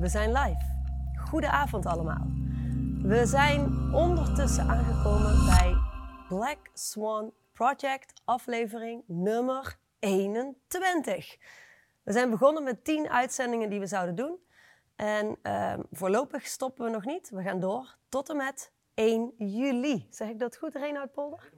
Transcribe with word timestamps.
We 0.00 0.08
zijn 0.08 0.32
live. 0.32 0.74
Goedenavond 1.28 1.86
allemaal. 1.86 2.26
We 3.02 3.26
zijn 3.26 3.94
ondertussen 3.94 4.68
aangekomen 4.68 5.46
bij 5.46 5.74
Black 6.28 6.70
Swan 6.72 7.32
Project 7.52 8.20
aflevering 8.24 9.02
nummer 9.06 9.78
21. 9.98 11.36
We 12.02 12.12
zijn 12.12 12.30
begonnen 12.30 12.62
met 12.62 12.84
10 12.84 13.10
uitzendingen 13.10 13.70
die 13.70 13.80
we 13.80 13.86
zouden 13.86 14.14
doen. 14.14 14.38
En 14.96 15.38
uh, 15.42 15.74
voorlopig 15.90 16.46
stoppen 16.46 16.84
we 16.84 16.90
nog 16.90 17.04
niet. 17.04 17.30
We 17.30 17.42
gaan 17.42 17.60
door 17.60 17.96
tot 18.08 18.28
en 18.28 18.36
met 18.36 18.72
1 18.94 19.34
juli. 19.38 20.06
Zeg 20.10 20.28
ik 20.28 20.38
dat 20.38 20.56
goed, 20.56 20.74
Reinhard 20.74 21.12
Polder? 21.12 21.52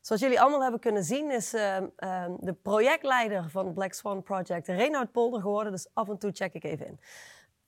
Zoals 0.00 0.20
jullie 0.20 0.40
allemaal 0.40 0.62
hebben 0.62 0.80
kunnen 0.80 1.04
zien, 1.04 1.30
is 1.30 1.54
uh, 1.54 1.76
uh, 1.80 2.24
de 2.38 2.52
projectleider 2.52 3.50
van 3.50 3.74
Black 3.74 3.92
Swan 3.92 4.22
Project 4.22 4.68
Reinhard 4.68 5.12
Polder 5.12 5.40
geworden. 5.40 5.72
Dus 5.72 5.88
af 5.92 6.08
en 6.08 6.18
toe 6.18 6.30
check 6.32 6.52
ik 6.54 6.64
even 6.64 6.86
in. 6.86 7.00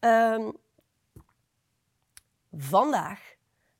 Um, 0.00 0.56
vandaag 2.56 3.34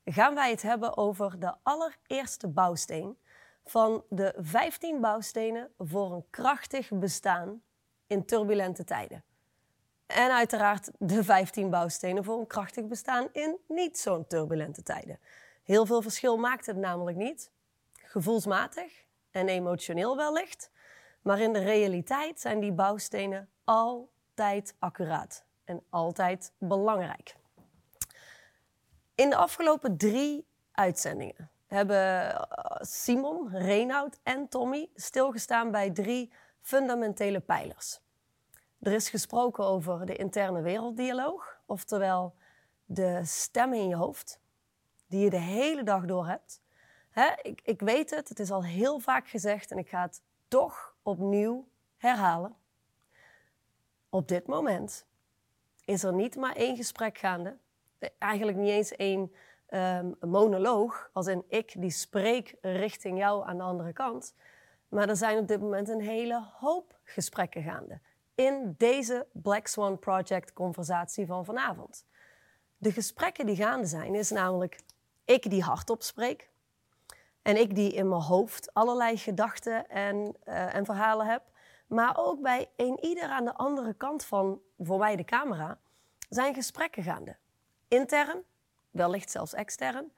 gaan 0.05 0.35
wij 0.35 0.49
het 0.49 0.61
hebben 0.61 0.97
over 0.97 1.39
de 1.39 1.53
allereerste 1.63 2.47
bouwsteen 2.47 3.17
van 3.65 4.03
de 4.09 4.33
15 4.37 5.01
bouwstenen 5.01 5.71
voor 5.77 6.11
een 6.11 6.25
krachtig 6.29 6.89
bestaan 6.91 7.61
in 8.07 8.25
turbulente 8.25 8.83
tijden. 8.83 9.23
En 10.05 10.31
uiteraard 10.31 10.91
de 10.99 11.23
15 11.23 11.69
bouwstenen 11.69 12.23
voor 12.23 12.39
een 12.39 12.47
krachtig 12.47 12.85
bestaan 12.85 13.27
in 13.31 13.57
niet 13.67 13.99
zo'n 13.99 14.27
turbulente 14.27 14.83
tijden. 14.83 15.19
Heel 15.63 15.85
veel 15.85 16.01
verschil 16.01 16.37
maakt 16.37 16.65
het 16.65 16.77
namelijk 16.77 17.17
niet. 17.17 17.51
Gevoelsmatig 17.93 19.05
en 19.31 19.47
emotioneel 19.47 20.15
wellicht. 20.15 20.71
Maar 21.21 21.39
in 21.39 21.53
de 21.53 21.59
realiteit 21.59 22.39
zijn 22.39 22.59
die 22.59 22.71
bouwstenen 22.71 23.49
altijd 23.63 24.75
accuraat 24.79 25.46
en 25.67 25.83
altijd 25.89 26.53
belangrijk. 26.57 27.35
In 29.15 29.29
de 29.29 29.35
afgelopen 29.35 29.97
drie 29.97 30.47
uitzendingen 30.71 31.49
hebben 31.67 32.31
eh, 32.35 32.77
Simon, 32.79 33.49
Reinoud 33.49 34.19
en 34.23 34.47
Tommy 34.47 34.89
stilgestaan 34.95 35.71
bij 35.71 35.91
drie 35.91 36.31
fundamentele 36.61 37.39
pijlers. 37.39 37.99
Er 38.79 38.91
is 38.91 39.09
gesproken 39.09 39.63
over 39.63 40.05
de 40.05 40.15
interne 40.15 40.61
werelddialoog, 40.61 41.59
oftewel 41.65 42.35
de 42.85 43.21
stem 43.25 43.73
in 43.73 43.87
je 43.87 43.95
hoofd, 43.95 44.39
die 45.07 45.23
je 45.23 45.29
de 45.29 45.39
hele 45.39 45.83
dag 45.83 46.05
door 46.05 46.27
hebt. 46.27 46.61
Ik, 47.41 47.61
ik 47.63 47.81
weet 47.81 48.09
het, 48.09 48.29
het 48.29 48.39
is 48.39 48.51
al 48.51 48.63
heel 48.63 48.99
vaak 48.99 49.27
gezegd 49.27 49.71
en 49.71 49.77
ik 49.77 49.89
ga 49.89 50.01
het 50.01 50.21
toch 50.47 50.95
opnieuw 51.01 51.67
herhalen. 51.97 52.55
Op 54.09 54.27
dit 54.27 54.47
moment 54.47 55.05
is 55.87 56.03
er 56.03 56.13
niet 56.13 56.35
maar 56.35 56.55
één 56.55 56.75
gesprek 56.75 57.17
gaande, 57.17 57.57
eigenlijk 58.17 58.57
niet 58.57 58.69
eens 58.69 58.95
één 58.95 59.31
um, 59.69 60.15
monoloog, 60.19 61.09
als 61.13 61.27
in 61.27 61.43
ik 61.47 61.73
die 61.77 61.89
spreek 61.89 62.55
richting 62.61 63.17
jou 63.17 63.47
aan 63.47 63.57
de 63.57 63.63
andere 63.63 63.93
kant. 63.93 64.35
Maar 64.87 65.09
er 65.09 65.15
zijn 65.15 65.37
op 65.37 65.47
dit 65.47 65.61
moment 65.61 65.89
een 65.89 66.01
hele 66.01 66.43
hoop 66.59 66.99
gesprekken 67.03 67.63
gaande 67.63 67.99
in 68.35 68.75
deze 68.77 69.27
Black 69.33 69.67
Swan 69.67 69.99
Project 69.99 70.53
conversatie 70.53 71.25
van 71.25 71.45
vanavond. 71.45 72.05
De 72.77 72.91
gesprekken 72.91 73.45
die 73.45 73.55
gaande 73.55 73.85
zijn, 73.85 74.15
is 74.15 74.29
namelijk 74.29 74.79
ik 75.25 75.49
die 75.49 75.63
hardop 75.63 76.03
spreek. 76.03 76.49
En 77.41 77.59
ik 77.59 77.75
die 77.75 77.93
in 77.93 78.09
mijn 78.09 78.21
hoofd 78.21 78.73
allerlei 78.73 79.17
gedachten 79.17 79.89
en, 79.89 80.35
uh, 80.45 80.75
en 80.75 80.85
verhalen 80.85 81.25
heb. 81.25 81.43
Maar 81.87 82.17
ook 82.17 82.41
bij 82.41 82.69
een 82.75 82.97
ieder 83.01 83.29
aan 83.29 83.45
de 83.45 83.55
andere 83.55 83.93
kant 83.93 84.25
van, 84.25 84.61
voor 84.77 84.97
mij 84.99 85.15
de 85.15 85.23
camera, 85.23 85.79
zijn 86.29 86.53
gesprekken 86.53 87.03
gaande. 87.03 87.35
Intern, 87.87 88.43
wellicht 88.91 89.31
zelfs 89.31 89.53
extern. 89.53 90.11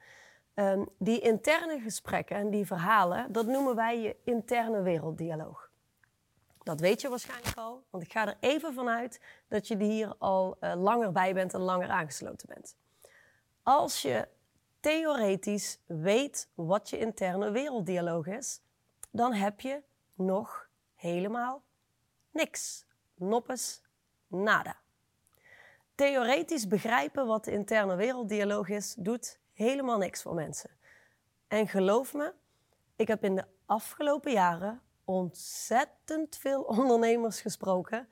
Um, 0.53 0.89
die 0.97 1.19
interne 1.19 1.79
gesprekken 1.79 2.35
en 2.35 2.49
die 2.49 2.65
verhalen, 2.65 3.31
dat 3.31 3.45
noemen 3.45 3.75
wij 3.75 3.99
je 3.99 4.15
interne 4.23 4.81
werelddialoog. 4.81 5.69
Dat 6.63 6.79
weet 6.79 7.01
je 7.01 7.09
waarschijnlijk 7.09 7.57
al, 7.57 7.83
want 7.89 8.03
ik 8.03 8.11
ga 8.11 8.27
er 8.27 8.37
even 8.39 8.73
vanuit 8.73 9.21
dat 9.47 9.67
je 9.67 9.77
hier 9.77 10.15
al 10.17 10.57
uh, 10.61 10.73
langer 10.75 11.11
bij 11.11 11.33
bent 11.33 11.53
en 11.53 11.59
langer 11.59 11.89
aangesloten 11.89 12.47
bent. 12.47 12.75
Als 13.63 14.01
je 14.01 14.27
theoretisch 14.79 15.79
weet 15.85 16.49
wat 16.53 16.89
je 16.89 16.97
interne 16.97 17.51
werelddialoog 17.51 18.27
is, 18.27 18.61
dan 19.11 19.33
heb 19.33 19.61
je 19.61 19.81
nog 20.15 20.69
helemaal 20.95 21.63
niks. 22.31 22.85
Noppes, 23.15 23.81
nada. 24.29 24.75
Theoretisch 25.95 26.67
begrijpen 26.67 27.25
wat 27.25 27.45
de 27.45 27.51
interne 27.51 27.95
werelddialoog 27.95 28.69
is, 28.69 28.95
doet 28.97 29.39
helemaal 29.53 29.97
niks 29.97 30.21
voor 30.21 30.33
mensen. 30.33 30.69
En 31.47 31.67
geloof 31.67 32.13
me, 32.13 32.33
ik 32.95 33.07
heb 33.07 33.23
in 33.23 33.35
de 33.35 33.45
afgelopen 33.65 34.31
jaren 34.31 34.81
ontzettend 35.03 36.37
veel 36.37 36.61
ondernemers 36.77 37.41
gesproken. 37.41 38.07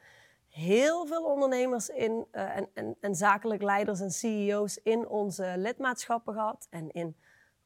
Heel 0.49 1.05
veel 1.05 1.23
ondernemers 1.23 1.89
in, 1.89 2.27
uh, 2.31 2.57
en, 2.57 2.69
en, 2.73 2.97
en 3.01 3.15
zakelijk 3.15 3.61
leiders 3.61 3.99
en 3.99 4.11
CEO's 4.11 4.79
in 4.83 5.07
onze 5.07 5.53
lidmaatschappen 5.57 6.33
gehad. 6.33 6.67
En 6.69 6.91
in 6.91 7.15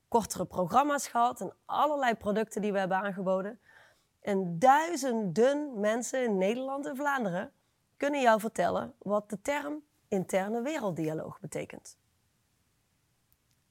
kortere 0.08 0.46
programma's 0.46 1.08
gehad. 1.08 1.42
En 1.42 1.54
allerlei 1.66 2.16
producten 2.16 2.62
die 2.62 2.72
we 2.72 2.80
hebben 2.80 2.98
aangeboden. 2.98 3.60
En 4.22 4.60
duizenden 4.60 5.80
mensen 5.80 6.24
in 6.24 6.38
Nederland 6.38 6.86
en 6.86 6.96
Vlaanderen 6.96 7.52
kunnen 8.02 8.22
jou 8.22 8.40
vertellen 8.40 8.94
wat 8.98 9.30
de 9.30 9.42
term 9.42 9.84
interne 10.08 10.62
werelddialoog 10.62 11.40
betekent. 11.40 11.98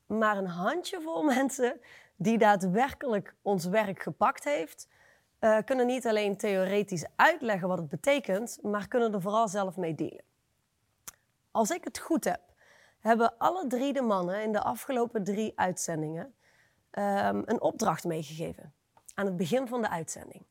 Maar 0.06 0.36
een 0.36 0.46
handjevol 0.46 1.22
mensen 1.36 1.80
die 2.16 2.38
daadwerkelijk 2.38 3.34
ons 3.42 3.64
werk 3.64 4.02
gepakt 4.02 4.44
heeft, 4.44 4.88
uh, 5.40 5.58
kunnen 5.64 5.86
niet 5.86 6.06
alleen 6.06 6.36
theoretisch 6.36 7.06
uitleggen 7.16 7.68
wat 7.68 7.78
het 7.78 7.88
betekent, 7.88 8.58
maar 8.62 8.88
kunnen 8.88 9.12
er 9.12 9.20
vooral 9.20 9.48
zelf 9.48 9.76
mee 9.76 9.94
dealen. 9.94 10.24
Als 11.50 11.70
ik 11.70 11.84
het 11.84 11.98
goed 11.98 12.24
heb, 12.24 12.42
hebben 13.00 13.38
alle 13.38 13.66
drie 13.66 13.92
de 13.92 14.02
mannen 14.02 14.42
in 14.42 14.52
de 14.52 14.62
afgelopen 14.62 15.24
drie 15.24 15.52
uitzendingen 15.54 16.34
um, 16.92 17.42
een 17.46 17.60
opdracht 17.60 18.04
meegegeven 18.04 18.74
aan 19.14 19.26
het 19.26 19.36
begin 19.36 19.68
van 19.68 19.82
de 19.82 19.88
uitzending. 19.88 20.42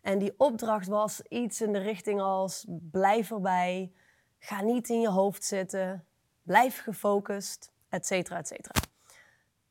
En 0.00 0.18
die 0.18 0.34
opdracht 0.36 0.86
was 0.86 1.20
iets 1.20 1.60
in 1.60 1.72
de 1.72 1.78
richting 1.78 2.20
als 2.20 2.66
blijf 2.68 3.30
erbij, 3.30 3.92
ga 4.38 4.62
niet 4.62 4.88
in 4.88 5.00
je 5.00 5.08
hoofd 5.08 5.44
zitten, 5.44 6.06
blijf 6.42 6.82
gefocust, 6.82 7.72
et 7.88 8.06
cetera, 8.06 8.38
et 8.38 8.46
cetera. 8.46 8.80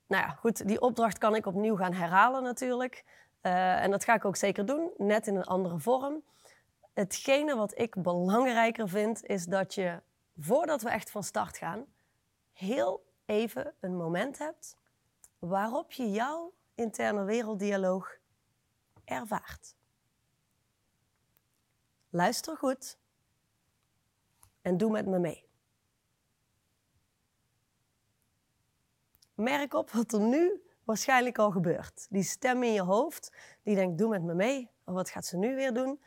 Nou 0.07 0.23
ja, 0.23 0.29
goed, 0.29 0.68
die 0.68 0.81
opdracht 0.81 1.18
kan 1.18 1.35
ik 1.35 1.45
opnieuw 1.45 1.75
gaan 1.75 1.94
herhalen 1.94 2.44
natuurlijk. 2.44 3.06
Uh, 3.41 3.84
en 3.84 3.91
dat 3.91 4.03
ga 4.03 4.13
ik 4.13 4.25
ook 4.25 4.35
zeker 4.35 4.66
doen, 4.66 4.91
net 4.97 5.28
in 5.28 5.35
een 5.35 5.44
andere 5.44 5.79
vorm. 5.79 6.23
Hetgene 6.94 7.56
wat 7.56 7.79
ik 7.79 8.01
belangrijker 8.01 8.89
vind, 8.89 9.25
is 9.25 9.45
dat 9.45 9.73
je 9.73 10.01
voordat 10.38 10.81
we 10.81 10.89
echt 10.89 11.12
van 11.12 11.23
start 11.23 11.57
gaan, 11.57 11.85
heel 12.53 13.06
even 13.25 13.73
een 13.79 13.95
moment 13.95 14.38
hebt 14.38 14.78
waarop 15.39 15.91
je 15.91 16.12
jouw 16.12 16.53
interne 16.75 17.23
werelddialoog 17.23 18.18
ervaart. 19.06 19.75
Luister 22.09 22.57
goed 22.57 22.97
en 24.61 24.77
doe 24.77 24.91
met 24.91 25.05
me 25.05 25.19
mee. 25.19 25.47
Merk 29.33 29.73
op 29.73 29.91
wat 29.91 30.13
er 30.13 30.19
nu 30.19 30.63
waarschijnlijk 30.83 31.37
al 31.37 31.51
gebeurt. 31.51 32.07
Die 32.09 32.23
stem 32.23 32.63
in 32.63 32.73
je 32.73 32.81
hoofd, 32.81 33.31
die 33.63 33.75
denkt, 33.75 33.97
doe 33.97 34.09
met 34.09 34.23
me 34.23 34.33
mee. 34.33 34.69
Of 34.85 34.93
wat 34.93 35.09
gaat 35.09 35.25
ze 35.25 35.37
nu 35.37 35.55
weer 35.55 35.73
doen? 35.73 36.01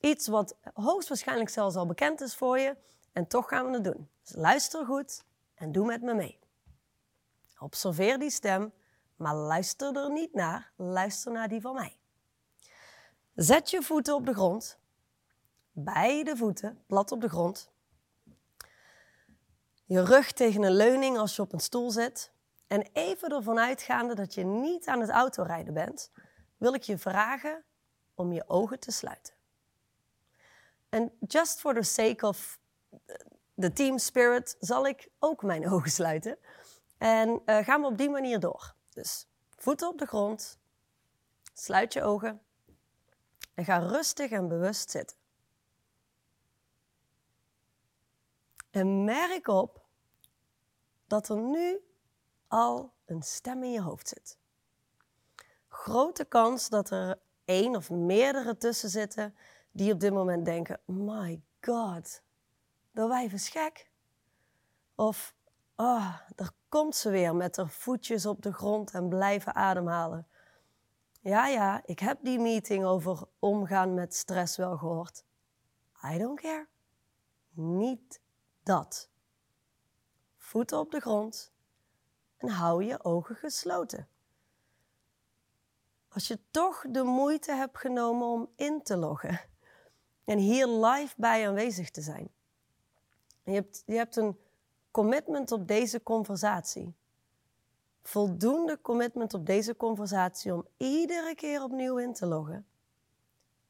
Iets 0.00 0.28
wat 0.28 0.56
hoogstwaarschijnlijk 0.74 1.50
zelfs 1.50 1.76
al 1.76 1.86
bekend 1.86 2.20
is 2.20 2.34
voor 2.34 2.58
je. 2.58 2.76
En 3.12 3.26
toch 3.26 3.48
gaan 3.48 3.66
we 3.66 3.72
het 3.72 3.84
doen. 3.84 4.08
Dus 4.22 4.34
luister 4.34 4.84
goed 4.84 5.24
en 5.54 5.72
doe 5.72 5.86
met 5.86 6.02
me 6.02 6.14
mee. 6.14 6.38
Observeer 7.58 8.18
die 8.18 8.30
stem, 8.30 8.72
maar 9.16 9.34
luister 9.34 9.96
er 9.96 10.10
niet 10.10 10.34
naar. 10.34 10.72
Luister 10.76 11.32
naar 11.32 11.48
die 11.48 11.60
van 11.60 11.74
mij. 11.74 11.96
Zet 13.34 13.70
je 13.70 13.82
voeten 13.82 14.14
op 14.14 14.26
de 14.26 14.34
grond. 14.34 14.78
Beide 15.80 16.36
voeten 16.36 16.82
plat 16.86 17.12
op 17.12 17.20
de 17.20 17.28
grond. 17.28 17.70
Je 19.84 20.04
rug 20.04 20.32
tegen 20.32 20.62
een 20.62 20.72
leuning 20.72 21.18
als 21.18 21.36
je 21.36 21.42
op 21.42 21.52
een 21.52 21.60
stoel 21.60 21.90
zit. 21.90 22.32
En 22.66 22.88
even 22.92 23.30
ervan 23.30 23.58
uitgaande 23.58 24.14
dat 24.14 24.34
je 24.34 24.44
niet 24.44 24.86
aan 24.86 25.00
het 25.00 25.10
autorijden 25.10 25.74
bent, 25.74 26.10
wil 26.56 26.74
ik 26.74 26.82
je 26.82 26.98
vragen 26.98 27.64
om 28.14 28.32
je 28.32 28.48
ogen 28.48 28.80
te 28.80 28.90
sluiten. 28.90 29.34
En 30.88 31.12
just 31.20 31.60
for 31.60 31.74
the 31.74 31.82
sake 31.82 32.26
of 32.26 32.58
the 33.56 33.72
team 33.72 33.98
spirit 33.98 34.56
zal 34.60 34.86
ik 34.86 35.08
ook 35.18 35.42
mijn 35.42 35.68
ogen 35.72 35.90
sluiten. 35.90 36.38
En 36.98 37.42
uh, 37.46 37.58
gaan 37.58 37.80
we 37.80 37.86
op 37.86 37.98
die 37.98 38.10
manier 38.10 38.40
door. 38.40 38.74
Dus 38.88 39.26
voeten 39.56 39.88
op 39.88 39.98
de 39.98 40.06
grond, 40.06 40.58
sluit 41.54 41.92
je 41.92 42.02
ogen 42.02 42.40
en 43.54 43.64
ga 43.64 43.78
rustig 43.78 44.30
en 44.30 44.48
bewust 44.48 44.90
zitten. 44.90 45.16
En 48.70 49.04
merk 49.04 49.46
op 49.46 49.84
dat 51.06 51.28
er 51.28 51.38
nu 51.38 51.80
al 52.48 52.92
een 53.04 53.22
stem 53.22 53.62
in 53.62 53.72
je 53.72 53.82
hoofd 53.82 54.08
zit. 54.08 54.38
Grote 55.68 56.24
kans 56.24 56.68
dat 56.68 56.90
er 56.90 57.18
één 57.44 57.76
of 57.76 57.90
meerdere 57.90 58.56
tussen 58.56 58.88
zitten 58.88 59.34
die 59.70 59.92
op 59.92 60.00
dit 60.00 60.12
moment 60.12 60.44
denken: 60.44 60.80
My 60.84 61.42
God, 61.60 62.22
dat 62.92 63.08
wijf 63.08 63.32
is 63.32 63.48
gek. 63.48 63.90
Of, 64.94 65.34
oh, 65.76 66.18
daar 66.34 66.50
komt 66.68 66.96
ze 66.96 67.10
weer 67.10 67.36
met 67.36 67.56
haar 67.56 67.68
voetjes 67.68 68.26
op 68.26 68.42
de 68.42 68.52
grond 68.52 68.90
en 68.90 69.08
blijven 69.08 69.54
ademhalen. 69.54 70.26
Ja, 71.20 71.46
ja, 71.46 71.82
ik 71.84 71.98
heb 71.98 72.18
die 72.22 72.38
meeting 72.38 72.84
over 72.84 73.24
omgaan 73.38 73.94
met 73.94 74.14
stress 74.14 74.56
wel 74.56 74.76
gehoord. 74.76 75.24
I 76.12 76.18
don't 76.18 76.40
care. 76.40 76.66
Niet 77.50 78.20
dat. 78.68 79.08
Voeten 80.36 80.78
op 80.78 80.90
de 80.90 81.00
grond 81.00 81.52
en 82.36 82.48
hou 82.48 82.84
je 82.84 83.04
ogen 83.04 83.36
gesloten. 83.36 84.08
Als 86.08 86.28
je 86.28 86.38
toch 86.50 86.84
de 86.88 87.02
moeite 87.02 87.52
hebt 87.52 87.78
genomen 87.78 88.26
om 88.26 88.50
in 88.56 88.82
te 88.82 88.96
loggen 88.96 89.40
en 90.24 90.38
hier 90.38 90.66
live 90.66 91.14
bij 91.16 91.48
aanwezig 91.48 91.90
te 91.90 92.00
zijn. 92.00 92.30
je 93.42 93.52
hebt, 93.52 93.82
je 93.86 93.94
hebt 93.94 94.16
een 94.16 94.38
commitment 94.90 95.52
op 95.52 95.68
deze 95.68 96.02
conversatie. 96.02 96.94
Voldoende 98.02 98.80
commitment 98.80 99.34
op 99.34 99.46
deze 99.46 99.76
conversatie 99.76 100.54
om 100.54 100.66
iedere 100.76 101.34
keer 101.34 101.62
opnieuw 101.62 101.98
in 101.98 102.12
te 102.12 102.26
loggen. 102.26 102.66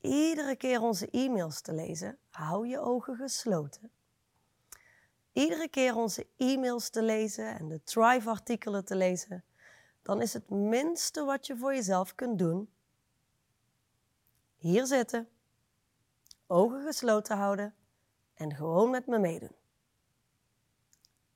Iedere 0.00 0.56
keer 0.56 0.80
onze 0.80 1.10
e-mails 1.10 1.60
te 1.60 1.72
lezen. 1.72 2.18
Hou 2.28 2.66
je 2.66 2.80
ogen 2.80 3.16
gesloten. 3.16 3.92
Iedere 5.38 5.68
keer 5.68 5.96
onze 5.96 6.26
e-mails 6.36 6.90
te 6.90 7.02
lezen 7.02 7.58
en 7.58 7.68
de 7.68 7.82
Thrive-artikelen 7.82 8.84
te 8.84 8.96
lezen. 8.96 9.44
Dan 10.02 10.22
is 10.22 10.32
het 10.32 10.50
minste 10.50 11.24
wat 11.24 11.46
je 11.46 11.56
voor 11.56 11.74
jezelf 11.74 12.14
kunt 12.14 12.38
doen. 12.38 12.70
Hier 14.56 14.86
zitten, 14.86 15.28
ogen 16.46 16.82
gesloten 16.82 17.36
houden 17.36 17.74
en 18.34 18.54
gewoon 18.54 18.90
met 18.90 19.06
me 19.06 19.18
meedoen. 19.18 19.54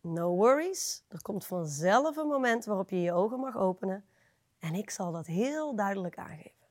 No 0.00 0.34
worries, 0.34 1.04
er 1.08 1.22
komt 1.22 1.46
vanzelf 1.46 2.16
een 2.16 2.28
moment 2.28 2.64
waarop 2.64 2.90
je 2.90 3.00
je 3.00 3.12
ogen 3.12 3.40
mag 3.40 3.56
openen 3.56 4.06
en 4.58 4.74
ik 4.74 4.90
zal 4.90 5.12
dat 5.12 5.26
heel 5.26 5.74
duidelijk 5.74 6.18
aangeven. 6.18 6.66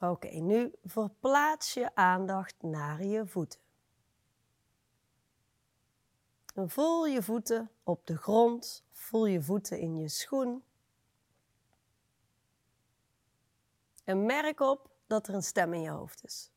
Oké, 0.00 0.28
nu 0.28 0.72
verplaats 0.84 1.74
je 1.74 1.94
aandacht 1.94 2.62
naar 2.62 3.04
je 3.04 3.26
voeten. 3.26 3.64
En 6.56 6.70
voel 6.70 7.06
je 7.06 7.22
voeten 7.22 7.70
op 7.82 8.06
de 8.06 8.16
grond, 8.16 8.84
voel 8.90 9.26
je 9.26 9.42
voeten 9.42 9.78
in 9.78 9.96
je 9.96 10.08
schoen. 10.08 10.64
En 14.04 14.26
merk 14.26 14.60
op 14.60 14.90
dat 15.06 15.28
er 15.28 15.34
een 15.34 15.42
stem 15.42 15.74
in 15.74 15.80
je 15.80 15.90
hoofd 15.90 16.24
is. 16.24 16.50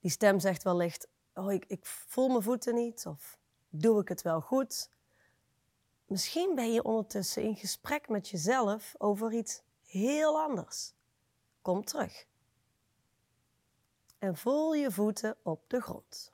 Die 0.00 0.10
stem 0.10 0.40
zegt 0.40 0.62
wellicht: 0.62 1.08
oh, 1.34 1.52
ik, 1.52 1.64
ik 1.66 1.86
voel 1.86 2.28
mijn 2.28 2.42
voeten 2.42 2.74
niet 2.74 3.06
of 3.06 3.38
doe 3.68 4.00
ik 4.00 4.08
het 4.08 4.22
wel 4.22 4.40
goed? 4.40 4.90
Misschien 6.06 6.54
ben 6.54 6.72
je 6.72 6.82
ondertussen 6.82 7.42
in 7.42 7.56
gesprek 7.56 8.08
met 8.08 8.28
jezelf 8.28 8.94
over 8.98 9.32
iets 9.32 9.62
heel 9.86 10.40
anders. 10.40 10.92
Kom 11.62 11.84
terug. 11.84 12.26
En 14.18 14.36
voel 14.36 14.74
je 14.74 14.90
voeten 14.90 15.36
op 15.42 15.64
de 15.66 15.80
grond. 15.80 16.32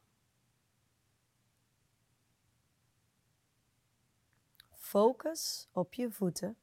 Focus 4.95 5.69
op 5.73 5.95
je 5.95 6.11
voeten. 6.11 6.57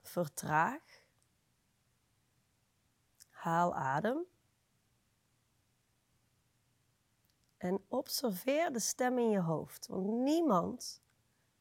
Vertraag. 0.00 0.82
Haal 3.30 3.74
adem. 3.74 4.18
En 7.56 7.84
observeer 7.88 8.72
de 8.72 8.78
stem 8.78 9.18
in 9.18 9.30
je 9.30 9.40
hoofd. 9.40 9.86
Want 9.86 10.06
niemand, 10.06 11.02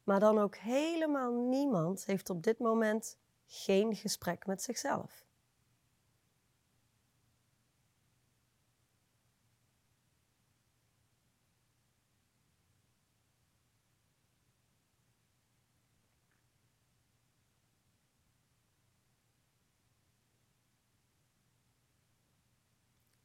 maar 0.03 0.19
dan 0.19 0.39
ook 0.39 0.55
helemaal 0.55 1.31
niemand, 1.33 2.05
heeft 2.05 2.29
op 2.29 2.43
dit 2.43 2.59
moment 2.59 3.17
geen 3.45 3.95
gesprek 3.95 4.45
met 4.45 4.61
zichzelf. 4.61 5.22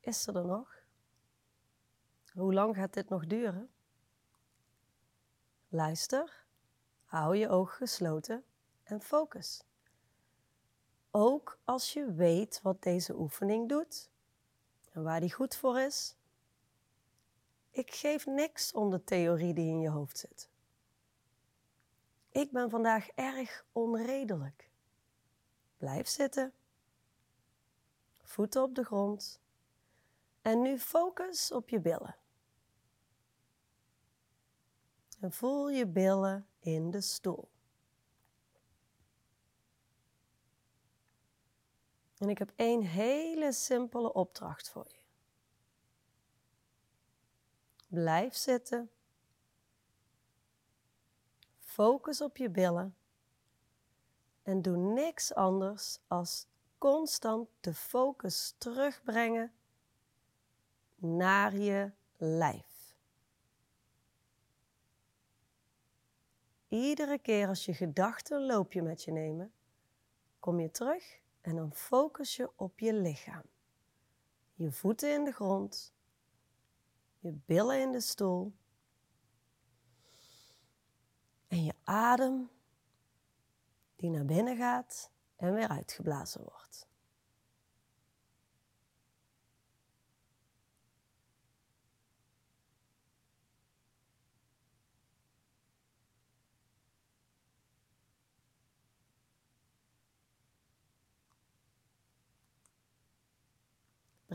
Is 0.08 0.26
er 0.26 0.46
nog? 0.46 0.82
Hoe 2.32 2.55
lang 2.55 2.75
gaat 2.75 2.94
dit 2.94 3.08
nog 3.08 3.26
duren? 3.26 3.70
Luister, 5.69 6.44
hou 7.05 7.37
je 7.37 7.49
ogen 7.49 7.76
gesloten 7.76 8.44
en 8.82 9.02
focus. 9.02 9.64
Ook 11.10 11.58
als 11.64 11.93
je 11.93 12.12
weet 12.12 12.62
wat 12.62 12.82
deze 12.82 13.19
oefening 13.19 13.69
doet 13.69 14.10
en 14.93 15.02
waar 15.02 15.20
die 15.20 15.32
goed 15.32 15.56
voor 15.56 15.81
is. 15.81 16.16
Ik 17.70 17.94
geef 17.94 18.26
niks 18.26 18.72
om 18.72 18.90
de 18.90 19.05
theorie 19.05 19.55
die 19.55 19.69
in 19.69 19.81
je 19.81 19.90
hoofd 19.90 20.19
zit. 20.19 20.50
Ik 22.28 22.50
ben 22.50 22.70
vandaag 22.70 23.08
erg 23.08 23.64
onredelijk. 23.72 24.70
Blijf 25.76 26.08
zitten. 26.08 26.52
Voeten 28.22 28.62
op 28.62 28.75
de 28.75 28.84
grond. 28.84 29.40
En 30.48 30.62
nu 30.62 30.78
focus 30.78 31.52
op 31.52 31.68
je 31.68 31.80
billen. 31.80 32.16
En 35.20 35.32
voel 35.32 35.70
je 35.70 35.86
billen 35.86 36.48
in 36.58 36.90
de 36.90 37.00
stoel. 37.00 37.48
En 42.18 42.28
ik 42.28 42.38
heb 42.38 42.52
één 42.56 42.82
hele 42.82 43.52
simpele 43.52 44.12
opdracht 44.12 44.70
voor 44.70 44.86
je. 44.88 45.02
Blijf 47.88 48.34
zitten. 48.34 48.90
Focus 51.60 52.20
op 52.20 52.36
je 52.36 52.50
billen. 52.50 52.96
En 54.43 54.62
doe 54.62 54.76
niks 54.76 55.34
anders 55.34 55.98
als 56.06 56.46
constant 56.78 57.48
de 57.60 57.74
focus 57.74 58.55
terugbrengen 58.58 59.52
naar 60.98 61.56
je 61.56 61.93
lijf. 62.17 62.96
Iedere 66.69 67.19
keer 67.19 67.48
als 67.48 67.64
je 67.64 67.74
gedachten 67.74 68.36
een 68.36 68.46
loopje 68.46 68.82
met 68.82 69.02
je 69.05 69.12
nemen, 69.12 69.52
kom 70.40 70.60
je 70.60 70.70
terug 70.70 71.20
en 71.40 71.56
dan 71.56 71.72
focus 71.72 72.36
je 72.36 72.50
op 72.56 72.78
je 72.78 72.94
lichaam. 72.94 73.44
Je 74.55 74.72
voeten 74.72 75.12
in 75.12 75.24
de 75.24 75.32
grond, 75.32 75.93
je 77.19 77.32
billen 77.32 77.81
in 77.81 77.93
de 77.93 78.00
stoel 78.00 78.52
en 81.48 81.64
je 81.64 81.74
adem 81.84 82.50
die 83.96 84.10
naar 84.10 84.24
binnen 84.24 84.56
gaat 84.56 85.10
en 85.36 85.55
weer 85.55 85.69
uitgeblazen 85.69 86.43
wordt. 86.43 86.87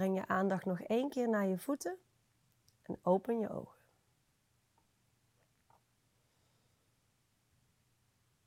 Breng 0.04 0.18
je 0.18 0.28
aandacht 0.28 0.66
nog 0.66 0.82
één 0.82 1.10
keer 1.10 1.30
naar 1.30 1.46
je 1.46 1.58
voeten 1.58 1.98
en 2.82 3.00
open 3.02 3.40
je 3.40 3.50
ogen. 3.50 3.82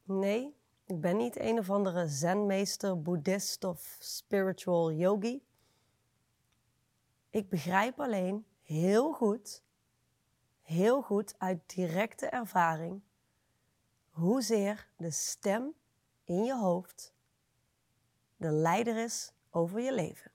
Nee, 0.02 0.56
ik 0.84 1.00
ben 1.00 1.16
niet 1.16 1.40
een 1.40 1.58
of 1.58 1.70
andere 1.70 2.08
zenmeester, 2.08 3.02
boeddhist 3.02 3.64
of 3.64 3.96
spiritual 4.00 4.92
yogi. 4.92 5.44
Ik 7.30 7.48
begrijp 7.48 8.00
alleen 8.00 8.46
heel 8.62 9.12
goed, 9.12 9.62
heel 10.62 11.02
goed 11.02 11.34
uit 11.38 11.74
directe 11.74 12.26
ervaring, 12.26 13.02
hoezeer 14.10 14.88
de 14.96 15.10
stem 15.10 15.74
in 16.24 16.44
je 16.44 16.56
hoofd 16.56 17.14
de 18.36 18.50
leider 18.50 18.96
is 18.96 19.32
over 19.50 19.80
je 19.80 19.92
leven. 19.92 20.34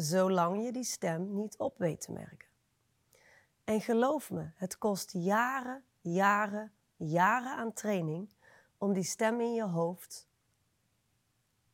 Zolang 0.00 0.64
je 0.64 0.72
die 0.72 0.84
stem 0.84 1.34
niet 1.34 1.56
op 1.56 1.78
weet 1.78 2.00
te 2.00 2.12
merken. 2.12 2.48
En 3.64 3.80
geloof 3.80 4.30
me, 4.30 4.50
het 4.54 4.78
kost 4.78 5.12
jaren, 5.12 5.84
jaren, 6.00 6.72
jaren 6.96 7.56
aan 7.56 7.72
training 7.72 8.28
om 8.78 8.92
die 8.92 9.02
stem 9.02 9.40
in 9.40 9.54
je 9.54 9.64
hoofd 9.64 10.28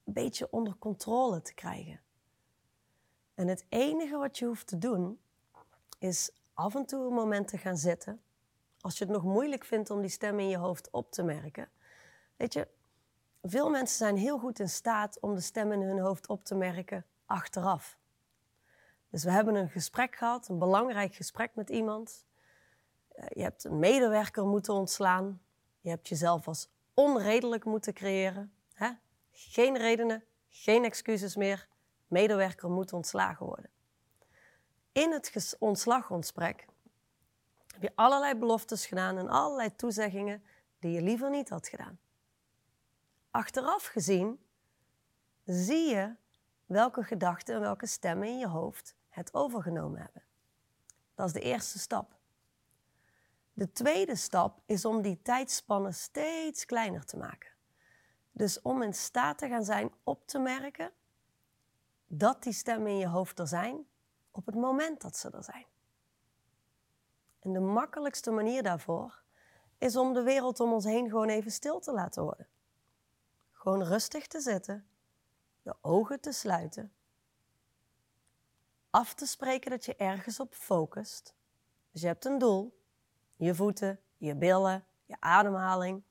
een 0.05 0.13
beetje 0.13 0.51
onder 0.51 0.77
controle 0.79 1.43
te 1.43 1.55
krijgen. 1.55 2.01
En 3.35 3.49
het 3.49 3.65
enige 3.69 4.17
wat 4.17 4.39
je 4.39 4.47
hoeft 4.47 4.67
te 4.67 4.79
doen, 4.79 5.21
is 5.99 6.31
af 6.55 6.75
en 6.75 6.87
toe 6.87 7.07
een 7.07 7.15
moment 7.15 7.49
te 7.49 7.59
gaan 7.59 7.77
zitten. 7.77 8.23
Als 8.81 8.99
je 8.99 9.05
het 9.05 9.13
nog 9.13 9.23
moeilijk 9.23 9.65
vindt 9.65 9.91
om 9.91 10.01
die 10.01 10.11
stem 10.11 10.39
in 10.39 10.49
je 10.49 10.57
hoofd 10.57 10.91
op 10.91 11.11
te 11.11 11.23
merken. 11.23 11.69
Weet 12.37 12.53
je, 12.53 12.69
veel 13.43 13.71
mensen 13.71 13.97
zijn 13.97 14.17
heel 14.17 14.39
goed 14.39 14.59
in 14.59 14.69
staat 14.69 15.21
om 15.21 15.35
de 15.35 15.41
stem 15.41 15.73
in 15.73 15.81
hun 15.81 15.99
hoofd 15.99 16.29
op 16.29 16.45
te 16.45 16.55
merken 16.55 17.07
achteraf. 17.27 18.01
Dus 19.13 19.25
we 19.25 19.31
hebben 19.31 19.55
een 19.55 19.71
gesprek 19.71 20.17
gehad, 20.17 20.49
een 20.49 20.59
belangrijk 20.59 21.15
gesprek 21.15 21.55
met 21.55 21.71
iemand. 21.71 22.27
Eh, 23.09 23.27
je 23.29 23.43
hebt 23.43 23.65
een 23.65 23.79
medewerker 23.79 24.47
moeten 24.47 24.75
ontslaan. 24.75 25.43
Je 25.81 25.89
hebt 25.89 26.09
jezelf 26.09 26.49
als 26.49 26.69
onredelijk 26.95 27.65
moeten 27.65 27.93
creëren. 27.93 28.55
Geen 29.31 29.77
redenen, 29.77 30.25
geen 30.49 30.85
excuses 30.85 31.37
meer. 31.37 31.69
Medewerker 32.07 32.71
moet 32.71 32.93
ontslagen 32.93 33.47
worden. 33.47 33.71
In 34.93 35.13
het 35.13 35.57
ontslaggesprek 35.59 36.67
heb 37.67 37.83
je 37.83 37.93
allerlei 37.95 38.35
beloftes 38.35 38.87
gedaan 38.87 39.19
en 39.19 39.29
allerlei 39.29 39.77
toezeggingen 39.77 40.45
die 40.79 40.93
je 40.93 41.03
liever 41.03 41.31
niet 41.31 41.49
had 41.49 41.69
gedaan. 41.69 42.01
Achteraf 43.31 43.87
gezien 43.87 44.45
zie 45.45 45.95
je 45.95 46.15
welke 46.67 47.03
gedachten 47.03 47.55
en 47.55 47.61
welke 47.61 47.87
stemmen 47.87 48.29
in 48.29 48.39
je 48.39 48.49
hoofd 48.49 48.97
het 49.13 49.35
overgenomen 49.35 50.01
hebben. 50.01 50.23
Dat 51.15 51.27
is 51.27 51.33
de 51.33 51.41
eerste 51.41 51.79
stap. 51.79 52.17
De 53.53 53.73
tweede 53.73 54.17
stap 54.17 54.61
is 54.67 54.85
om 54.85 55.03
die 55.03 55.23
tijdspannen 55.23 55.95
steeds 55.95 56.65
kleiner 56.65 57.05
te 57.05 57.17
maken. 57.17 57.51
Dus 58.33 58.63
om 58.63 58.83
in 58.83 58.95
staat 58.95 59.39
te 59.39 59.49
gaan 59.49 59.65
zijn 59.65 59.93
op 60.03 60.27
te 60.27 60.39
merken 60.39 60.93
dat 62.07 62.43
die 62.43 62.53
stemmen 62.53 62.91
in 62.91 62.99
je 62.99 63.09
hoofd 63.09 63.39
er 63.39 63.47
zijn 63.47 63.87
op 64.31 64.47
het 64.47 64.55
moment 64.55 65.01
dat 65.01 65.17
ze 65.17 65.31
er 65.31 65.45
zijn. 65.45 65.67
En 67.39 67.53
de 67.53 67.61
makkelijkste 67.61 68.31
manier 68.31 68.63
daarvoor 68.63 69.23
is 69.79 69.97
om 69.97 70.13
de 70.13 70.23
wereld 70.23 70.61
om 70.61 70.73
ons 70.73 70.85
heen 70.85 71.09
gewoon 71.11 71.29
even 71.29 71.51
stil 71.51 71.81
te 71.81 71.93
laten 71.93 72.23
worden. 72.23 72.47
Gewoon 73.53 73.83
rustig 73.83 74.27
te 74.27 74.41
zitten, 74.41 74.87
je 75.63 75.75
ogen 75.81 76.21
te 76.21 76.33
sluiten, 76.33 76.93
af 78.93 79.15
te 79.15 79.27
spreken 79.27 79.71
dat 79.71 79.85
je 79.85 79.97
ergens 79.97 80.41
op 80.41 80.55
focust. 80.55 81.35
Dus 81.91 82.01
je 82.01 82.07
hebt 82.07 82.25
een 82.25 82.39
doel, 82.39 82.81
je 83.37 83.55
voeten, 83.55 84.01
je 84.17 84.35
billen, 84.35 84.85
je 85.05 85.17
ademhaling. 85.21 86.03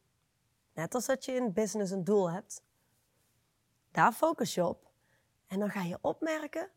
Net 0.73 0.95
als 0.95 1.05
dat 1.05 1.25
je 1.25 1.31
in 1.31 1.53
business 1.53 1.91
een 1.91 2.03
doel 2.03 2.31
hebt. 2.31 2.63
Daar 3.91 4.11
focus 4.11 4.53
je 4.53 4.65
op. 4.65 4.91
En 5.47 5.59
dan 5.59 5.69
ga 5.69 5.81
je 5.81 5.97
opmerken 6.01 6.69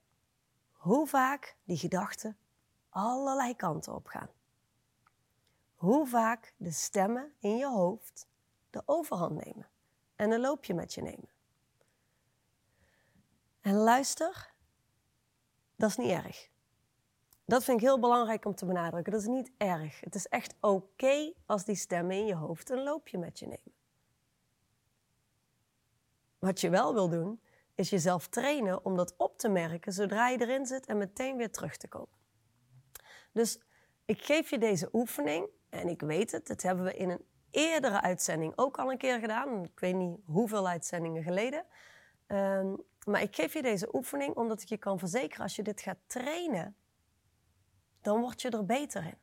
hoe 0.73 1.06
vaak 1.06 1.56
die 1.64 1.76
gedachten 1.76 2.37
allerlei 2.88 3.56
kanten 3.56 3.94
op 3.94 4.06
gaan. 4.06 4.28
Hoe 5.75 6.06
vaak 6.06 6.54
de 6.56 6.70
stemmen 6.70 7.34
in 7.38 7.56
je 7.56 7.68
hoofd 7.68 8.26
de 8.70 8.82
overhand 8.87 9.44
nemen 9.44 9.68
en 10.16 10.30
een 10.30 10.40
loopje 10.40 10.75
met 10.75 10.94
je 10.94 11.02
nemen. 11.02 11.28
En 13.61 13.75
luister, 13.75 14.53
dat 15.85 15.99
is 15.99 16.05
niet 16.05 16.25
erg. 16.25 16.49
Dat 17.45 17.64
vind 17.64 17.81
ik 17.81 17.87
heel 17.87 18.00
belangrijk 18.00 18.45
om 18.45 18.55
te 18.55 18.67
benadrukken. 18.67 19.12
Dat 19.12 19.21
is 19.21 19.26
niet 19.26 19.53
erg. 19.57 20.00
Het 20.00 20.14
is 20.14 20.26
echt 20.26 20.55
oké 20.61 21.33
als 21.47 21.64
die 21.64 21.75
stemmen 21.75 22.17
in 22.17 22.26
je 22.26 22.35
hoofd 22.35 22.71
een 22.71 22.83
loopje 22.83 23.19
met 23.19 23.38
je 23.38 23.47
nemen. 23.47 23.73
Wat 26.38 26.61
je 26.61 26.71
wel 26.71 26.95
wil 26.95 27.09
doen, 27.09 27.41
is 27.75 27.91
jezelf 27.91 28.29
trainen 28.29 28.85
om 28.85 28.97
dat 28.97 29.14
op 29.17 29.38
te 29.38 29.49
merken 29.49 29.93
zodra 29.93 30.29
je 30.29 30.41
erin 30.41 30.67
zit 30.67 30.87
en 30.87 30.99
meteen 30.99 31.37
weer 31.37 31.50
terug 31.50 31.76
te 31.76 31.88
komen. 31.88 32.19
Dus 33.33 33.61
ik 34.05 34.23
geef 34.23 34.50
je 34.50 34.59
deze 34.59 34.88
oefening 34.93 35.49
en 35.69 35.88
ik 35.88 36.00
weet 36.00 36.33
het, 36.33 36.47
dat 36.47 36.62
hebben 36.62 36.85
we 36.85 36.97
in 36.97 37.11
een 37.11 37.25
eerdere 37.50 38.00
uitzending 38.00 38.53
ook 38.57 38.79
al 38.79 38.91
een 38.91 38.99
keer 38.99 39.19
gedaan. 39.19 39.64
Ik 39.64 39.81
weet 39.81 39.95
niet 39.95 40.21
hoeveel 40.25 40.69
uitzendingen 40.69 41.23
geleden. 41.23 41.64
Um, 42.26 42.85
maar 43.04 43.23
ik 43.23 43.34
geef 43.34 43.52
je 43.52 43.62
deze 43.62 43.94
oefening 43.94 44.34
omdat 44.34 44.62
ik 44.62 44.68
je 44.68 44.76
kan 44.76 44.99
verzekeren, 44.99 45.42
als 45.42 45.56
je 45.56 45.62
dit 45.62 45.80
gaat 45.80 45.99
trainen, 46.06 46.76
dan 48.00 48.20
word 48.20 48.42
je 48.42 48.50
er 48.50 48.64
beter 48.64 49.04
in. 49.04 49.18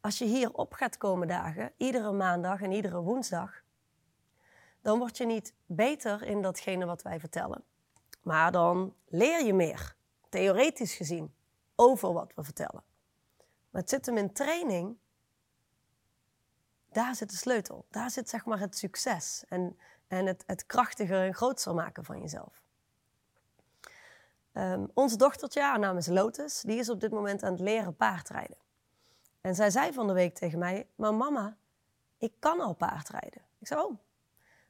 Als 0.00 0.18
je 0.18 0.24
hier 0.24 0.52
op 0.52 0.72
gaat 0.72 0.96
komen 0.96 1.28
dagen, 1.28 1.72
iedere 1.76 2.12
maandag 2.12 2.60
en 2.60 2.72
iedere 2.72 3.00
woensdag, 3.00 3.62
dan 4.80 4.98
word 4.98 5.16
je 5.16 5.26
niet 5.26 5.54
beter 5.66 6.22
in 6.22 6.42
datgene 6.42 6.84
wat 6.84 7.02
wij 7.02 7.20
vertellen. 7.20 7.64
Maar 8.22 8.52
dan 8.52 8.94
leer 9.06 9.44
je 9.44 9.54
meer, 9.54 9.96
theoretisch 10.28 10.94
gezien, 10.94 11.34
over 11.74 12.12
wat 12.12 12.32
we 12.34 12.44
vertellen. 12.44 12.84
Maar 13.70 13.80
het 13.80 13.90
zit 13.90 14.06
hem 14.06 14.16
in 14.16 14.32
training. 14.32 14.96
Daar 16.92 17.14
zit 17.14 17.30
de 17.30 17.36
sleutel. 17.36 17.86
Daar 17.90 18.10
zit 18.10 18.28
zeg 18.28 18.44
maar 18.44 18.58
het 18.58 18.78
succes 18.78 19.44
en, 19.48 19.78
en 20.08 20.26
het, 20.26 20.42
het 20.46 20.66
krachtiger 20.66 21.26
en 21.26 21.34
grootser 21.34 21.74
maken 21.74 22.04
van 22.04 22.20
jezelf. 22.20 22.62
Um, 24.52 24.90
ons 24.94 25.16
dochtertje, 25.16 25.60
haar 25.60 25.78
naam 25.78 25.96
is 25.96 26.06
Lotus, 26.06 26.60
die 26.60 26.78
is 26.78 26.90
op 26.90 27.00
dit 27.00 27.10
moment 27.10 27.42
aan 27.42 27.52
het 27.52 27.60
leren 27.60 27.96
paardrijden. 27.96 28.56
En 29.40 29.54
zij 29.54 29.70
zei 29.70 29.92
van 29.92 30.06
de 30.06 30.12
week 30.12 30.34
tegen 30.34 30.58
mij: 30.58 30.86
Maar 30.94 31.14
mama, 31.14 31.56
ik 32.18 32.32
kan 32.38 32.60
al 32.60 32.74
paardrijden. 32.74 33.42
Ik 33.58 33.66
zei: 33.66 33.80
Oh, 33.80 33.98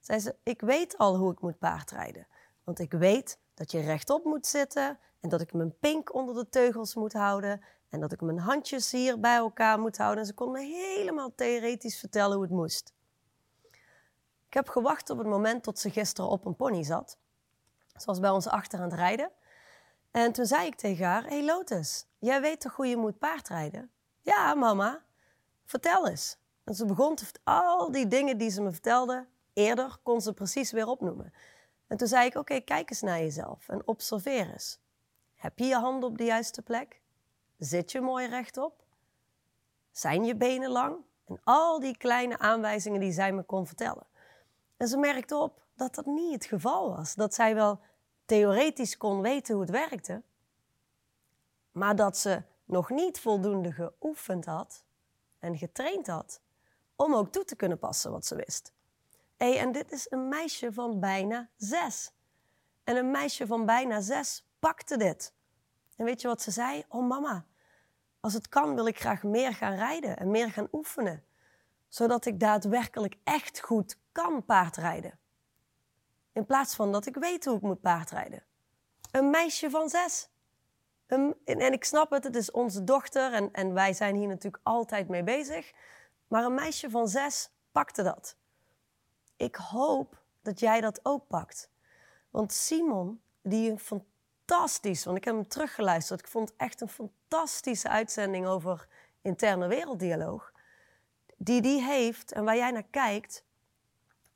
zei 0.01 0.19
ze, 0.19 0.37
ik 0.43 0.61
weet 0.61 0.99
al 0.99 1.17
hoe 1.17 1.33
ik 1.33 1.41
moet 1.41 1.59
paardrijden. 1.59 2.27
Want 2.65 2.79
ik 2.79 2.93
weet 2.93 3.39
dat 3.55 3.71
je 3.71 3.81
rechtop 3.81 4.25
moet 4.25 4.47
zitten 4.47 4.99
en 5.21 5.29
dat 5.29 5.41
ik 5.41 5.53
mijn 5.53 5.79
pink 5.79 6.15
onder 6.15 6.35
de 6.35 6.49
teugels 6.49 6.95
moet 6.95 7.13
houden 7.13 7.61
en 7.89 8.01
dat 8.01 8.13
ik 8.13 8.21
mijn 8.21 8.39
handjes 8.39 8.93
hier 8.93 9.21
bij 9.21 9.37
elkaar 9.37 9.79
moet 9.79 9.97
houden. 9.97 10.21
En 10.21 10.27
ze 10.27 10.35
kon 10.35 10.53
me 10.53 10.61
helemaal 10.61 11.35
theoretisch 11.35 11.99
vertellen 11.99 12.35
hoe 12.35 12.43
het 12.43 12.53
moest. 12.53 12.93
Ik 14.55 14.61
heb 14.61 14.69
gewacht 14.69 15.11
op 15.11 15.19
het 15.19 15.27
moment 15.27 15.63
tot 15.63 15.79
ze 15.79 15.91
gisteren 15.91 16.31
op 16.31 16.45
een 16.45 16.57
pony 16.57 16.83
zat. 16.83 17.17
Ze 17.97 18.07
was 18.07 18.21
bij 18.21 18.31
ons 18.31 18.47
achter 18.47 18.79
aan 18.79 18.85
het 18.85 18.95
rijden. 18.95 19.31
En 20.11 20.33
toen 20.33 20.47
zei 20.47 20.67
ik 20.67 20.75
tegen 20.75 21.07
haar: 21.07 21.25
hey 21.25 21.45
Lotus, 21.45 22.07
jij 22.19 22.41
weet 22.41 22.61
toch 22.61 22.77
hoe 22.77 22.87
je 22.87 22.97
moet 22.97 23.19
paardrijden? 23.19 23.91
Ja, 24.21 24.55
mama, 24.55 25.03
vertel 25.65 26.09
eens. 26.09 26.37
En 26.65 26.75
ze 26.75 26.85
begon 26.85 27.19
al 27.45 27.91
die 27.91 28.07
dingen 28.07 28.39
die 28.39 28.51
ze 28.51 28.63
me 28.63 28.73
vertelde, 28.73 29.27
eerder 29.53 29.99
kon 30.03 30.21
ze 30.21 30.33
precies 30.33 30.71
weer 30.71 30.87
opnoemen. 30.87 31.33
En 31.87 31.97
toen 31.97 32.09
zei 32.09 32.27
ik: 32.27 32.35
Oké, 32.35 32.61
kijk 32.61 32.91
eens 32.91 33.03
naar 33.03 33.19
jezelf 33.19 33.69
en 33.69 33.83
observeer 33.85 34.51
eens. 34.53 34.79
Heb 35.35 35.59
je 35.59 35.65
je 35.65 35.77
handen 35.77 36.09
op 36.09 36.19
de 36.19 36.25
juiste 36.25 36.63
plek? 36.63 37.01
Zit 37.59 37.93
je 37.93 38.01
mooi 38.01 38.27
rechtop? 38.27 38.85
Zijn 39.91 40.25
je 40.25 40.37
benen 40.37 40.71
lang? 40.71 40.97
En 41.25 41.41
al 41.45 41.81
die 41.81 41.97
kleine 41.97 42.39
aanwijzingen 42.39 43.01
die 43.01 43.13
zij 43.13 43.33
me 43.33 43.43
kon 43.43 43.67
vertellen. 43.67 44.13
En 44.77 44.89
ze 44.89 44.97
merkte 44.97 45.37
op 45.37 45.63
dat 45.75 45.95
dat 45.95 46.07
niet 46.07 46.33
het 46.33 46.45
geval 46.45 46.97
was. 46.97 47.15
Dat 47.15 47.35
zij 47.35 47.55
wel 47.55 47.81
theoretisch 48.25 48.97
kon 48.97 49.21
weten 49.21 49.55
hoe 49.55 49.63
het 49.63 49.73
werkte, 49.73 50.23
maar 51.73 51.97
dat 51.97 52.17
ze 52.19 52.43
nog 52.65 52.91
niet 52.91 53.21
voldoende 53.21 53.73
geoefend 53.73 54.45
had 54.45 54.85
en 55.39 55.59
getraind 55.59 56.07
had 56.07 56.41
om 56.97 57.15
ook 57.15 57.33
toe 57.33 57.45
te 57.45 57.57
kunnen 57.57 57.79
passen 57.79 58.11
wat 58.11 58.27
ze 58.27 58.37
wist. 58.37 58.73
Hey, 59.37 59.59
en 59.59 59.73
dit 59.73 59.93
is 59.93 60.07
een 60.11 60.29
meisje 60.29 60.73
van 60.73 61.01
bijna 61.01 61.49
zes. 61.57 62.13
En 62.85 62.97
een 62.97 63.11
meisje 63.11 63.47
van 63.47 63.67
bijna 63.67 64.01
zes 64.01 64.47
pakte 64.59 64.97
dit. 64.97 65.33
En 65.97 66.05
weet 66.05 66.21
je 66.21 66.29
wat 66.29 66.43
ze 66.43 66.51
zei? 66.51 66.85
Oh 66.89 67.09
mama, 67.09 67.47
als 68.21 68.33
het 68.33 68.49
kan 68.49 68.75
wil 68.75 68.87
ik 68.87 69.01
graag 69.01 69.23
meer 69.23 69.55
gaan 69.55 69.75
rijden 69.75 70.17
en 70.17 70.31
meer 70.31 70.51
gaan 70.51 70.69
oefenen. 70.73 71.25
Zodat 71.89 72.27
ik 72.27 72.41
daadwerkelijk 72.41 73.17
echt 73.25 73.61
goed 73.61 73.97
kan 74.15 74.45
paardrijden. 74.45 75.19
In 76.33 76.47
plaats 76.47 76.75
van 76.75 76.93
dat 76.93 77.07
ik 77.07 77.17
weet 77.17 77.45
hoe 77.45 77.57
ik 77.57 77.63
moet 77.63 77.81
paardrijden. 77.81 78.43
Een 79.11 79.31
meisje 79.31 79.71
van 79.71 79.89
zes. 79.89 80.29
en 81.07 81.73
ik 81.73 81.85
snap 81.85 82.11
het, 82.11 82.25
het 82.25 82.37
is 82.37 82.51
onze 82.51 82.85
dochter 82.85 83.33
en, 83.33 83.53
en 83.53 83.75
wij 83.75 83.93
zijn 83.93 84.17
hier 84.17 84.29
natuurlijk 84.29 84.63
altijd 84.63 85.09
mee 85.09 85.23
bezig. 85.23 85.73
Maar 86.29 86.45
een 86.45 86.55
meisje 86.55 86.91
van 86.91 87.09
zes 87.09 87.51
pakte 87.73 88.03
dat. 88.03 88.37
Ik 89.37 89.57
hoop 89.57 90.23
dat 90.43 90.61
jij 90.61 90.81
dat 90.81 91.01
ook 91.03 91.27
pakt. 91.27 91.71
Want 92.31 92.53
Simon, 92.53 93.23
die 93.43 93.71
een 93.71 93.79
fantastisch, 93.79 95.05
want 95.05 95.17
ik 95.17 95.25
heb 95.25 95.35
hem 95.35 95.49
teruggeluisterd. 95.49 96.21
Ik 96.21 96.29
vond 96.29 96.57
echt 96.57 96.81
een 96.81 96.89
fantastische 96.89 97.89
uitzending 97.89 98.47
over 98.47 98.89
interne 99.23 99.67
werelddialoog. 99.67 100.53
Die 101.37 101.61
die 101.61 101.83
heeft 101.83 102.33
en 102.33 102.45
waar 102.45 102.57
jij 102.57 102.71
naar 102.71 102.87
kijkt. 102.91 103.45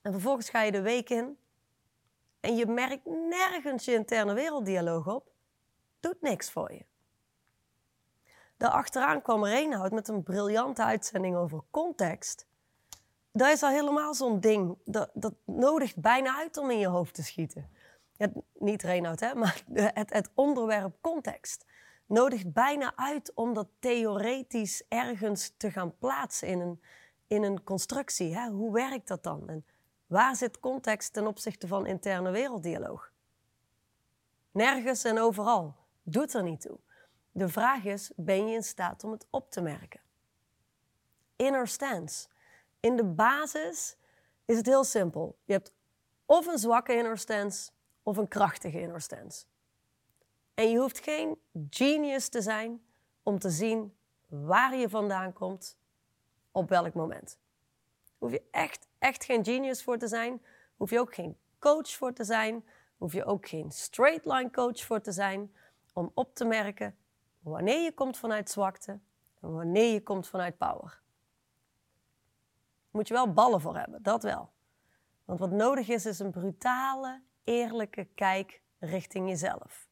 En 0.09 0.15
vervolgens 0.15 0.51
ga 0.51 0.63
je 0.63 0.73
de 0.73 0.83
week 0.83 1.11
in 1.11 1.39
en 2.41 2.57
je 2.57 2.67
merkt 2.67 3.05
nergens 3.05 3.85
je 3.85 3.93
interne 3.93 4.35
werelddialoog 4.35 5.07
op, 5.07 5.31
Doet 6.01 6.23
niks 6.23 6.51
voor 6.51 6.73
je. 6.73 6.85
Daarachteraan 8.57 9.23
kwam 9.23 9.45
Reinhoud 9.45 9.93
met 9.93 10.09
een 10.09 10.23
briljante 10.23 10.85
uitzending 10.85 11.37
over 11.37 11.63
context. 11.71 12.47
Dat 13.33 13.49
is 13.49 13.63
al 13.63 13.71
helemaal 13.71 14.15
zo'n 14.15 14.41
ding. 14.41 14.79
Dat, 14.85 15.11
dat 15.15 15.35
nodigt 15.45 15.97
bijna 15.97 16.37
uit 16.37 16.57
om 16.57 16.71
in 16.71 16.79
je 16.79 16.89
hoofd 16.89 17.15
te 17.15 17.23
schieten. 17.23 17.71
Niet 18.53 18.83
Reinhoud, 18.83 19.21
hè, 19.21 19.35
maar 19.35 19.63
het, 19.95 20.13
het 20.13 20.31
onderwerp 20.35 20.97
context 21.01 21.65
nodigt 22.07 22.53
bijna 22.53 22.93
uit 22.97 23.33
om 23.35 23.55
dat 23.55 23.69
theoretisch 23.79 24.85
ergens 24.89 25.55
te 25.57 25.71
gaan 25.71 25.99
plaatsen 25.99 26.49
in 26.49 26.61
een, 26.61 26.83
in 27.27 27.43
een 27.43 27.65
constructie. 27.65 28.37
Hè? 28.37 28.49
Hoe 28.49 28.73
werkt 28.73 29.09
dat 29.09 29.23
dan? 29.23 29.65
Waar 30.09 30.37
zit 30.37 30.61
context 30.61 31.13
ten 31.13 31.27
opzichte 31.27 31.67
van 31.67 31.87
interne 31.87 32.31
werelddialoog? 32.31 33.13
Nergens 34.51 35.05
en 35.05 35.19
overal. 35.19 35.77
Doet 36.03 36.35
er 36.35 36.43
niet 36.43 36.61
toe. 36.61 36.79
De 37.33 37.49
vraag 37.49 37.85
is, 37.85 38.11
ben 38.17 38.47
je 38.49 38.55
in 38.55 38.63
staat 38.63 39.05
om 39.05 39.11
het 39.11 39.27
op 39.31 39.51
te 39.51 39.61
merken? 39.61 40.01
Inner 41.37 41.69
stance. 41.69 42.29
In 42.81 42.97
de 42.97 43.05
basis 43.05 43.97
is 44.45 44.57
het 44.57 44.67
heel 44.67 44.85
simpel. 44.85 45.39
Je 45.45 45.53
hebt 45.53 45.73
of 46.27 46.47
een 46.47 46.59
zwakke 46.59 46.95
inner 46.95 47.19
stance 47.19 47.71
of 48.03 48.17
een 48.17 48.29
krachtige 48.29 48.81
inner 48.81 49.01
stance. 49.01 49.45
En 50.55 50.71
je 50.71 50.79
hoeft 50.79 50.99
geen 50.99 51.41
genius 51.71 52.29
te 52.29 52.43
zijn 52.43 52.83
om 53.23 53.39
te 53.39 53.51
zien 53.51 53.97
waar 54.27 54.77
je 54.77 54.89
vandaan 54.89 55.33
komt 55.33 55.77
op 56.53 56.69
welk 56.69 56.95
moment. 56.95 57.39
Hoef 58.19 58.31
je 58.31 58.43
echt, 58.51 58.88
echt 58.99 59.25
geen 59.25 59.45
genius 59.45 59.83
voor 59.83 59.99
te 59.99 60.09
zijn. 60.09 60.43
Hoef 60.77 60.91
je 60.91 61.01
ook 61.01 61.15
geen 61.15 61.37
coach 61.59 61.91
voor 61.91 62.13
te 62.13 62.25
zijn. 62.25 62.65
Hoef 62.97 63.13
je 63.13 63.25
ook 63.25 63.49
geen 63.49 63.71
straight 63.71 64.25
line 64.25 64.51
coach 64.51 64.81
voor 64.81 65.01
te 65.01 65.13
zijn. 65.13 65.55
Om 65.93 66.11
op 66.15 66.35
te 66.35 66.45
merken 66.45 66.97
wanneer 67.39 67.83
je 67.83 67.93
komt 67.93 68.17
vanuit 68.17 68.51
zwakte 68.51 68.99
en 69.41 69.55
wanneer 69.55 69.93
je 69.93 70.03
komt 70.03 70.29
vanuit 70.29 70.59
power. 70.59 71.01
Moet 72.91 73.09
je 73.09 73.15
wel 73.15 73.33
ballen 73.33 73.61
voor 73.61 73.77
hebben, 73.77 74.03
dat 74.03 74.23
wel. 74.23 74.51
Want 75.25 75.39
wat 75.41 75.51
nodig 75.51 75.89
is, 75.89 76.07
is 76.07 76.19
een 76.19 76.31
brutale, 76.31 77.23
eerlijke 77.45 78.05
kijk 78.15 78.63
richting 78.79 79.29
jezelf. 79.29 79.89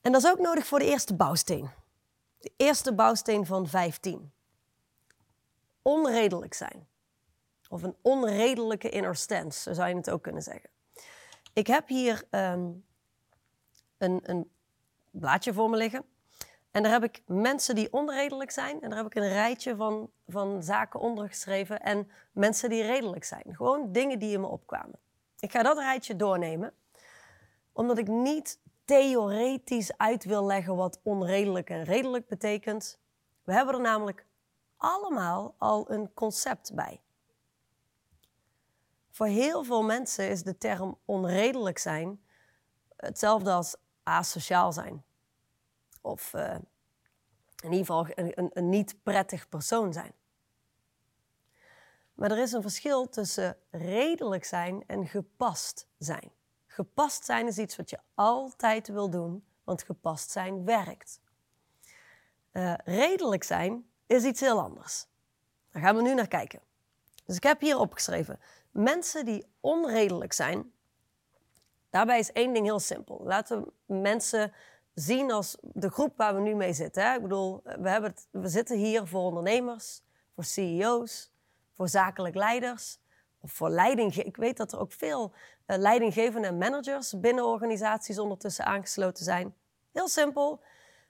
En 0.00 0.12
dat 0.12 0.22
is 0.22 0.30
ook 0.30 0.38
nodig 0.38 0.66
voor 0.66 0.78
de 0.78 0.84
eerste 0.84 1.14
bouwsteen. 1.14 1.70
De 2.38 2.52
eerste 2.56 2.94
bouwsteen 2.94 3.46
van 3.46 3.66
15. 3.66 4.32
Onredelijk 5.82 6.54
zijn. 6.54 6.88
Of 7.70 7.82
een 7.82 7.96
onredelijke 8.02 8.88
inner 8.88 9.16
stance, 9.16 9.62
zo 9.62 9.72
zou 9.72 9.88
je 9.88 9.94
het 9.94 10.10
ook 10.10 10.22
kunnen 10.22 10.42
zeggen. 10.42 10.70
Ik 11.52 11.66
heb 11.66 11.88
hier 11.88 12.24
ehm, 12.30 12.70
een, 13.98 14.20
een 14.22 14.50
blaadje 15.10 15.52
voor 15.52 15.70
me 15.70 15.76
liggen. 15.76 16.04
En 16.70 16.82
daar 16.82 16.92
heb 16.92 17.04
ik 17.04 17.22
mensen 17.26 17.74
die 17.74 17.92
onredelijk 17.92 18.50
zijn. 18.50 18.80
En 18.80 18.88
daar 18.88 18.98
heb 18.98 19.06
ik 19.06 19.14
een 19.14 19.28
rijtje 19.28 19.76
van, 19.76 20.10
van 20.28 20.62
zaken 20.62 21.00
ondergeschreven. 21.00 21.80
En 21.80 22.10
mensen 22.32 22.68
die 22.68 22.82
redelijk 22.82 23.24
zijn. 23.24 23.54
Gewoon 23.56 23.92
dingen 23.92 24.18
die 24.18 24.32
in 24.32 24.40
me 24.40 24.46
opkwamen. 24.46 24.98
Ik 25.38 25.50
ga 25.50 25.62
dat 25.62 25.78
rijtje 25.78 26.16
doornemen. 26.16 26.72
Omdat 27.72 27.98
ik 27.98 28.08
niet 28.08 28.58
theoretisch 28.84 29.96
uit 29.96 30.24
wil 30.24 30.46
leggen 30.46 30.76
wat 30.76 31.00
onredelijk 31.02 31.70
en 31.70 31.84
redelijk 31.84 32.26
betekent. 32.26 32.98
We 33.44 33.52
hebben 33.52 33.74
er 33.74 33.80
namelijk 33.80 34.26
allemaal 34.76 35.54
al 35.58 35.90
een 35.90 36.14
concept 36.14 36.74
bij. 36.74 37.00
Voor 39.20 39.28
heel 39.28 39.64
veel 39.64 39.82
mensen 39.82 40.30
is 40.30 40.42
de 40.42 40.58
term 40.58 40.98
onredelijk 41.04 41.78
zijn 41.78 42.24
hetzelfde 42.96 43.52
als 43.52 43.76
asociaal 44.02 44.72
zijn. 44.72 45.04
Of 46.00 46.32
uh, 46.34 46.54
in 47.62 47.72
ieder 47.72 47.78
geval 47.78 48.06
een, 48.14 48.50
een, 48.52 48.68
niet 48.68 49.02
prettig 49.02 49.48
persoon 49.48 49.92
zijn. 49.92 50.12
Maar 52.14 52.30
er 52.30 52.38
is 52.38 52.52
een 52.52 52.62
verschil 52.62 53.08
tussen 53.08 53.56
redelijk 53.70 54.44
zijn 54.44 54.84
en 54.86 55.06
gepast 55.06 55.86
zijn. 55.98 56.30
Gepast 56.66 57.24
zijn 57.24 57.46
is 57.46 57.58
iets 57.58 57.76
wat 57.76 57.90
je 57.90 57.98
altijd 58.14 58.88
wil 58.88 59.10
doen, 59.10 59.44
want 59.64 59.82
gepast 59.82 60.30
zijn 60.30 60.64
werkt. 60.64 61.20
Uh, 62.52 62.74
redelijk 62.84 63.42
zijn 63.42 63.90
is 64.06 64.24
iets 64.24 64.40
heel 64.40 64.60
anders. 64.60 65.06
Daar 65.70 65.82
gaan 65.82 65.96
we 65.96 66.02
nu 66.02 66.14
naar 66.14 66.28
kijken. 66.28 66.60
Dus 67.24 67.36
ik 67.36 67.42
heb 67.42 67.60
hier 67.60 67.78
opgeschreven: 67.78 68.40
mensen 68.70 69.24
die 69.24 69.46
onredelijk 69.60 70.32
zijn. 70.32 70.72
Daarbij 71.90 72.18
is 72.18 72.32
één 72.32 72.52
ding 72.52 72.64
heel 72.66 72.80
simpel. 72.80 73.20
Laten 73.24 73.64
we 73.86 73.94
mensen 73.94 74.52
zien 74.94 75.30
als 75.30 75.56
de 75.60 75.90
groep 75.90 76.16
waar 76.16 76.34
we 76.34 76.40
nu 76.40 76.54
mee 76.54 76.72
zitten. 76.72 77.02
Hè? 77.02 77.14
Ik 77.14 77.22
bedoel, 77.22 77.60
we, 77.62 77.88
hebben 77.88 78.10
het, 78.10 78.28
we 78.30 78.48
zitten 78.48 78.76
hier 78.76 79.06
voor 79.06 79.22
ondernemers, 79.22 80.02
voor 80.34 80.44
CEO's, 80.44 81.32
voor 81.72 81.88
zakelijk 81.88 82.34
leiders, 82.34 82.98
of 83.40 83.52
voor 83.52 83.70
leiding. 83.70 84.16
Ik 84.16 84.36
weet 84.36 84.56
dat 84.56 84.72
er 84.72 84.78
ook 84.78 84.92
veel 84.92 85.32
uh, 85.66 85.76
leidinggevende 85.76 86.48
en 86.48 86.58
managers 86.58 87.20
binnen 87.20 87.44
organisaties 87.44 88.18
ondertussen 88.18 88.64
aangesloten 88.64 89.24
zijn. 89.24 89.54
Heel 89.92 90.08
simpel. 90.08 90.62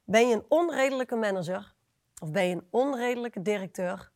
Ben 0.04 0.28
je 0.28 0.34
een 0.34 0.44
onredelijke 0.48 1.16
manager 1.16 1.74
of 2.22 2.30
ben 2.30 2.44
je 2.44 2.54
een 2.54 2.66
onredelijke 2.70 3.42
directeur? 3.42 4.10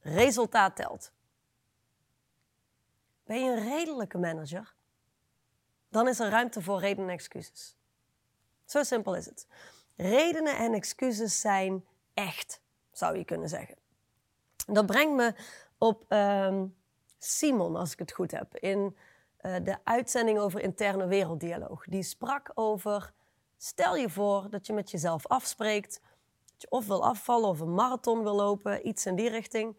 Resultaat 0.00 0.76
telt. 0.76 1.12
Ben 3.28 3.44
je 3.44 3.50
een 3.50 3.68
redelijke 3.68 4.18
manager? 4.18 4.74
Dan 5.88 6.08
is 6.08 6.20
er 6.20 6.30
ruimte 6.30 6.62
voor 6.62 6.80
redenen 6.80 7.08
en 7.08 7.14
excuses. 7.14 7.76
Zo 8.64 8.82
simpel 8.82 9.16
is 9.16 9.26
het. 9.26 9.46
Redenen 9.96 10.56
en 10.56 10.72
excuses 10.72 11.40
zijn 11.40 11.84
echt, 12.14 12.60
zou 12.90 13.16
je 13.16 13.24
kunnen 13.24 13.48
zeggen. 13.48 13.76
Dat 14.66 14.86
brengt 14.86 15.16
me 15.16 15.34
op 15.78 16.04
ehm, 16.08 16.66
Simon, 17.18 17.76
als 17.76 17.92
ik 17.92 17.98
het 17.98 18.12
goed 18.12 18.30
heb, 18.30 18.56
in 18.56 18.96
uh, 19.42 19.56
de 19.62 19.76
uitzending 19.84 20.38
over 20.38 20.60
interne 20.60 21.06
werelddialoog. 21.06 21.84
Die 21.84 22.02
sprak 22.02 22.50
over, 22.54 23.12
stel 23.56 23.96
je 23.96 24.10
voor 24.10 24.50
dat 24.50 24.66
je 24.66 24.72
met 24.72 24.90
jezelf 24.90 25.26
afspreekt, 25.26 26.00
dat 26.52 26.62
je 26.62 26.70
of 26.70 26.86
wil 26.86 27.04
afvallen 27.04 27.48
of 27.48 27.60
een 27.60 27.74
marathon 27.74 28.22
wil 28.22 28.34
lopen, 28.34 28.88
iets 28.88 29.06
in 29.06 29.16
die 29.16 29.30
richting. 29.30 29.76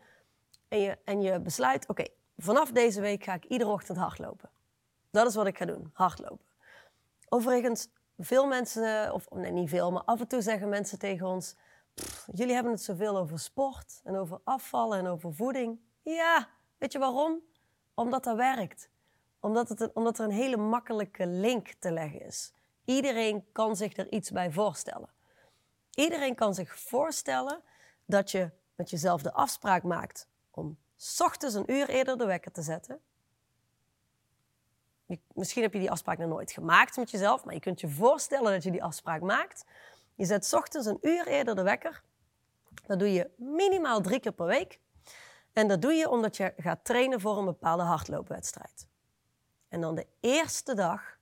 En 0.68 0.80
je, 0.80 0.98
en 1.04 1.22
je 1.22 1.40
besluit, 1.40 1.88
oké, 1.88 2.06
vanaf 2.42 2.72
deze 2.72 3.02
week 3.02 3.24
ga 3.24 3.34
ik 3.34 3.46
iedere 3.46 3.70
ochtend 3.70 3.98
hardlopen. 3.98 4.50
Dat 5.12 5.28
is 5.28 5.36
wat 5.36 5.48
ik 5.48 5.58
ga 5.58 5.66
doen, 5.66 5.90
hardlopen. 5.94 6.46
Overigens, 7.30 7.88
veel 8.18 8.48
mensen, 8.48 9.14
of 9.14 9.30
nee, 9.30 9.52
niet 9.52 9.70
veel, 9.70 9.92
maar 9.92 10.04
af 10.04 10.20
en 10.20 10.28
toe 10.28 10.42
zeggen 10.42 10.70
mensen 10.70 11.00
tegen 11.00 11.28
ons: 11.28 11.56
Jullie 12.32 12.54
hebben 12.54 12.72
het 12.72 12.82
zoveel 12.82 13.18
over 13.18 13.40
sport 13.40 14.02
en 14.04 14.16
over 14.16 14.40
afvallen 14.44 15.00
en 15.00 15.08
over 15.08 15.34
voeding. 15.34 15.80
Ja, 16.02 16.50
weet 16.78 16.92
je 16.92 17.00
waarom? 17.00 17.42
Omdat 17.94 18.24
dat 18.24 18.36
werkt. 18.36 18.90
Omdat, 19.40 19.70
het, 19.70 19.94
omdat 19.94 20.20
er 20.20 20.26
een 20.26 20.32
hele 20.32 20.58
makkelijke 20.58 21.28
link 21.28 21.74
te 21.80 21.92
leggen 21.92 22.22
is. 22.22 22.54
Iedereen 22.86 23.46
kan 23.52 23.76
zich 23.76 23.98
er 23.98 24.12
iets 24.12 24.32
bij 24.32 24.52
voorstellen. 24.52 25.10
Iedereen 25.94 26.36
kan 26.36 26.54
zich 26.54 26.80
voorstellen 26.80 27.62
dat 28.06 28.32
je 28.32 28.52
met 28.76 28.90
jezelf 28.90 29.22
de 29.22 29.34
afspraak 29.34 29.84
maakt 29.84 30.28
om 30.52 30.78
s 31.02 31.22
ochtends 31.22 31.56
een 31.56 31.72
uur 31.72 31.90
eerder 31.90 32.18
de 32.18 32.26
wekker 32.26 32.52
te 32.52 32.62
zetten. 32.62 33.00
misschien 35.34 35.62
heb 35.62 35.74
je 35.74 35.80
die 35.80 35.92
afspraak 35.92 36.18
nog 36.18 36.30
nooit 36.30 36.52
gemaakt 36.52 36.98
met 36.98 37.12
jezelf, 37.12 37.46
maar 37.46 37.54
je 37.54 37.60
kunt 37.60 37.80
je 37.80 37.90
voorstellen 37.90 38.52
dat 38.52 38.64
je 38.64 38.72
die 38.72 38.84
afspraak 38.84 39.22
maakt. 39.22 39.66
Je 40.16 40.26
zet 40.26 40.46
s 40.46 40.54
ochtends 40.54 40.88
een 40.88 40.98
uur 41.02 41.28
eerder 41.28 41.56
de 41.56 41.62
wekker. 41.62 42.04
Dat 42.86 43.00
doe 43.00 43.14
je 43.14 43.30
minimaal 43.36 44.02
drie 44.02 44.20
keer 44.20 44.32
per 44.32 44.46
week. 44.46 44.80
En 45.54 45.68
dat 45.68 45.82
doe 45.82 45.94
je 45.94 46.10
omdat 46.10 46.38
je 46.38 46.54
gaat 46.58 46.86
trainen 46.86 47.22
voor 47.22 47.38
een 47.38 47.46
bepaalde 47.46 47.84
hardloopwedstrijd. 47.84 48.88
En 49.68 49.82
dan 49.82 49.96
de 49.96 50.08
eerste 50.20 50.74
dag 50.74 51.18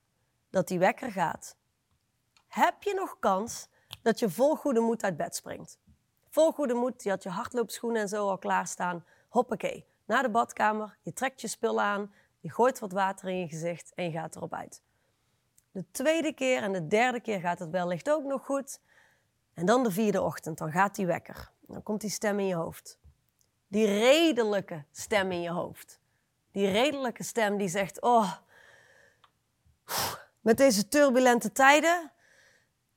dat 0.49 0.67
die 0.67 0.79
wekker 0.79 1.11
gaat, 1.11 1.55
heb 2.47 2.83
je 2.83 2.93
nog 2.93 3.19
kans 3.19 3.67
dat 4.01 4.19
je 4.19 4.29
vol 4.29 4.55
goede 4.55 4.79
moed 4.79 5.03
uit 5.03 5.17
bed 5.17 5.35
springt. 5.35 5.79
Vol 6.29 6.51
goede 6.51 6.73
moed, 6.73 7.03
je 7.03 7.09
had 7.09 7.23
je 7.23 7.29
hardloopschoenen 7.29 8.01
en 8.01 8.07
zo 8.07 8.29
al 8.29 8.37
klaarstaan. 8.37 9.05
Hoppakee, 9.27 9.85
naar 10.05 10.23
de 10.23 10.29
badkamer, 10.29 10.97
je 11.01 11.13
trekt 11.13 11.41
je 11.41 11.47
spullen 11.47 11.83
aan, 11.83 12.13
je 12.39 12.51
gooit 12.51 12.79
wat 12.79 12.91
water 12.91 13.29
in 13.29 13.39
je 13.39 13.47
gezicht 13.47 13.93
en 13.93 14.03
je 14.03 14.11
gaat 14.11 14.35
erop 14.35 14.53
uit. 14.53 14.81
De 15.71 15.85
tweede 15.91 16.33
keer 16.33 16.61
en 16.61 16.71
de 16.71 16.87
derde 16.87 17.19
keer 17.19 17.39
gaat 17.39 17.59
het 17.59 17.69
wellicht 17.69 18.09
ook 18.09 18.23
nog 18.23 18.45
goed. 18.45 18.79
En 19.53 19.65
dan 19.65 19.83
de 19.83 19.91
vierde 19.91 20.21
ochtend, 20.21 20.57
dan 20.57 20.71
gaat 20.71 20.95
die 20.95 21.05
wekker. 21.05 21.51
Dan 21.59 21.83
komt 21.83 22.01
die 22.01 22.09
stem 22.09 22.39
in 22.39 22.47
je 22.47 22.55
hoofd. 22.55 22.99
Die 23.67 23.85
redelijke 23.85 24.83
stem 24.91 25.31
in 25.31 25.41
je 25.41 25.49
hoofd. 25.49 25.99
Die 26.51 26.71
redelijke 26.71 27.23
stem 27.23 27.57
die 27.57 27.67
zegt: 27.67 28.01
Oh, 28.01 28.33
met 30.41 30.57
deze 30.57 30.87
turbulente 30.87 31.51
tijden 31.51 32.11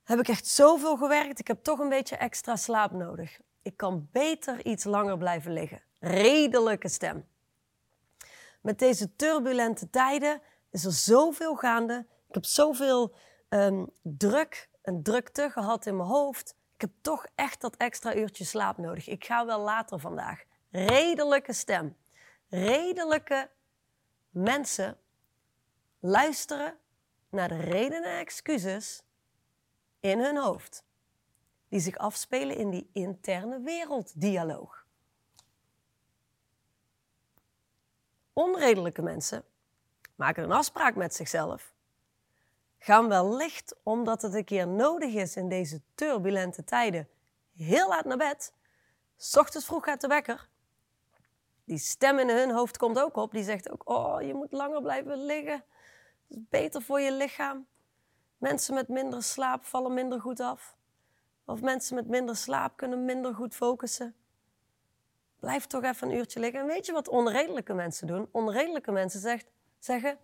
heb 0.02 0.18
ik 0.18 0.28
echt 0.28 0.46
zoveel 0.46 0.96
gewerkt. 0.96 1.38
Ik 1.38 1.46
heb 1.46 1.62
toch 1.62 1.78
een 1.78 1.88
beetje 1.88 2.16
extra 2.16 2.56
slaap 2.56 2.92
nodig. 2.92 3.40
Ik 3.62 3.76
kan 3.76 4.08
beter 4.12 4.64
iets 4.64 4.84
langer 4.84 5.18
blijven 5.18 5.52
liggen. 5.52 5.82
Redelijke 6.00 6.88
stem. 6.88 7.28
Met 8.60 8.78
deze 8.78 9.16
turbulente 9.16 9.90
tijden 9.90 10.42
is 10.70 10.84
er 10.84 10.92
zoveel 10.92 11.56
gaande. 11.56 12.06
Ik 12.28 12.34
heb 12.34 12.44
zoveel 12.44 13.14
um, 13.48 13.90
druk, 14.02 14.68
een 14.82 15.02
drukte 15.02 15.50
gehad 15.50 15.86
in 15.86 15.96
mijn 15.96 16.08
hoofd. 16.08 16.54
Ik 16.74 16.80
heb 16.80 16.90
toch 17.00 17.26
echt 17.34 17.60
dat 17.60 17.76
extra 17.76 18.14
uurtje 18.14 18.44
slaap 18.44 18.78
nodig. 18.78 19.08
Ik 19.08 19.24
ga 19.24 19.46
wel 19.46 19.60
later 19.60 20.00
vandaag. 20.00 20.44
Redelijke 20.70 21.52
stem. 21.52 21.96
Redelijke 22.48 23.50
mensen 24.30 24.98
luisteren 25.98 26.78
naar 27.30 27.48
de 27.48 27.60
redenen 27.60 28.10
en 28.10 28.18
excuses 28.18 29.02
in 30.00 30.18
hun 30.18 30.36
hoofd. 30.36 30.84
Die 31.68 31.80
zich 31.80 31.96
afspelen 31.96 32.56
in 32.56 32.70
die 32.70 32.90
interne 32.92 33.60
werelddialoog. 33.60 34.79
Onredelijke 38.40 39.02
mensen 39.02 39.44
maken 40.14 40.44
een 40.44 40.52
afspraak 40.52 40.94
met 40.94 41.14
zichzelf. 41.14 41.74
Gaan 42.78 43.08
wellicht, 43.08 43.76
omdat 43.82 44.22
het 44.22 44.34
een 44.34 44.44
keer 44.44 44.68
nodig 44.68 45.14
is 45.14 45.36
in 45.36 45.48
deze 45.48 45.80
turbulente 45.94 46.64
tijden, 46.64 47.08
heel 47.56 47.88
laat 47.88 48.04
naar 48.04 48.16
bed. 48.16 48.52
S 49.16 49.36
ochtends 49.36 49.66
vroeg 49.66 49.84
gaat 49.84 50.00
de 50.00 50.06
wekker. 50.06 50.48
Die 51.64 51.78
stem 51.78 52.18
in 52.18 52.28
hun 52.28 52.50
hoofd 52.50 52.76
komt 52.76 52.98
ook 52.98 53.16
op. 53.16 53.32
Die 53.32 53.44
zegt 53.44 53.70
ook, 53.70 53.88
oh, 53.88 54.22
je 54.22 54.34
moet 54.34 54.52
langer 54.52 54.82
blijven 54.82 55.24
liggen. 55.24 55.64
Het 56.28 56.36
is 56.36 56.36
beter 56.48 56.82
voor 56.82 57.00
je 57.00 57.12
lichaam. 57.12 57.66
Mensen 58.38 58.74
met 58.74 58.88
minder 58.88 59.22
slaap 59.22 59.64
vallen 59.64 59.94
minder 59.94 60.20
goed 60.20 60.40
af. 60.40 60.76
Of 61.44 61.60
mensen 61.60 61.94
met 61.94 62.08
minder 62.08 62.36
slaap 62.36 62.76
kunnen 62.76 63.04
minder 63.04 63.34
goed 63.34 63.54
focussen. 63.54 64.14
Blijf 65.40 65.66
toch 65.66 65.82
even 65.82 66.08
een 66.08 66.16
uurtje 66.16 66.40
liggen. 66.40 66.60
En 66.60 66.66
weet 66.66 66.86
je 66.86 66.92
wat 66.92 67.08
onredelijke 67.08 67.74
mensen 67.74 68.06
doen? 68.06 68.28
Onredelijke 68.32 68.92
mensen 68.92 69.20
zegt, 69.20 69.46
zeggen: 69.78 70.18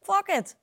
Fuck 0.00 0.26
it. 0.26 0.56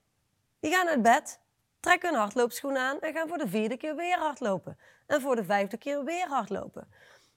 Die 0.60 0.72
gaan 0.72 0.88
uit 0.88 1.02
bed, 1.02 1.40
trekken 1.80 2.10
hun 2.10 2.20
hardloopschoenen 2.20 2.82
aan 2.82 3.00
en 3.00 3.14
gaan 3.14 3.28
voor 3.28 3.38
de 3.38 3.48
vierde 3.48 3.78
keer 3.78 3.96
weer 3.96 4.18
hardlopen. 4.18 4.78
En 5.06 5.22
voor 5.22 5.36
de 5.36 5.44
vijfde 5.44 5.78
keer 5.78 6.04
weer 6.04 6.28
hardlopen. 6.28 6.88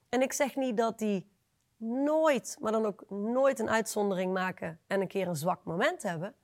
En 0.08 0.22
ik 0.22 0.32
zeg 0.32 0.56
niet 0.56 0.76
dat 0.76 0.98
die 0.98 1.30
nooit, 1.76 2.56
maar 2.60 2.72
dan 2.72 2.86
ook 2.86 3.10
nooit 3.10 3.58
een 3.58 3.70
uitzondering 3.70 4.32
maken 4.32 4.80
en 4.86 5.00
een 5.00 5.08
keer 5.08 5.28
een 5.28 5.36
zwak 5.36 5.64
moment 5.64 6.02
hebben. 6.02 6.34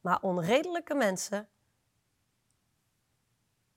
Maar 0.00 0.18
onredelijke 0.20 0.94
mensen 0.94 1.48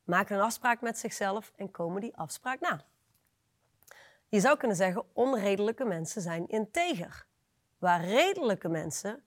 maken 0.04 0.36
een 0.36 0.42
afspraak 0.42 0.82
met 0.82 0.98
zichzelf 0.98 1.52
en 1.56 1.72
komen 1.72 2.02
die 2.02 2.16
afspraak 2.16 2.60
na. 2.60 2.86
Je 4.36 4.42
zou 4.42 4.58
kunnen 4.58 4.78
zeggen, 4.78 5.06
onredelijke 5.14 5.86
mensen 5.86 6.22
zijn 6.22 6.48
integer. 6.48 7.26
Waar 7.78 8.06
redelijke 8.06 8.70
mensen 8.70 9.24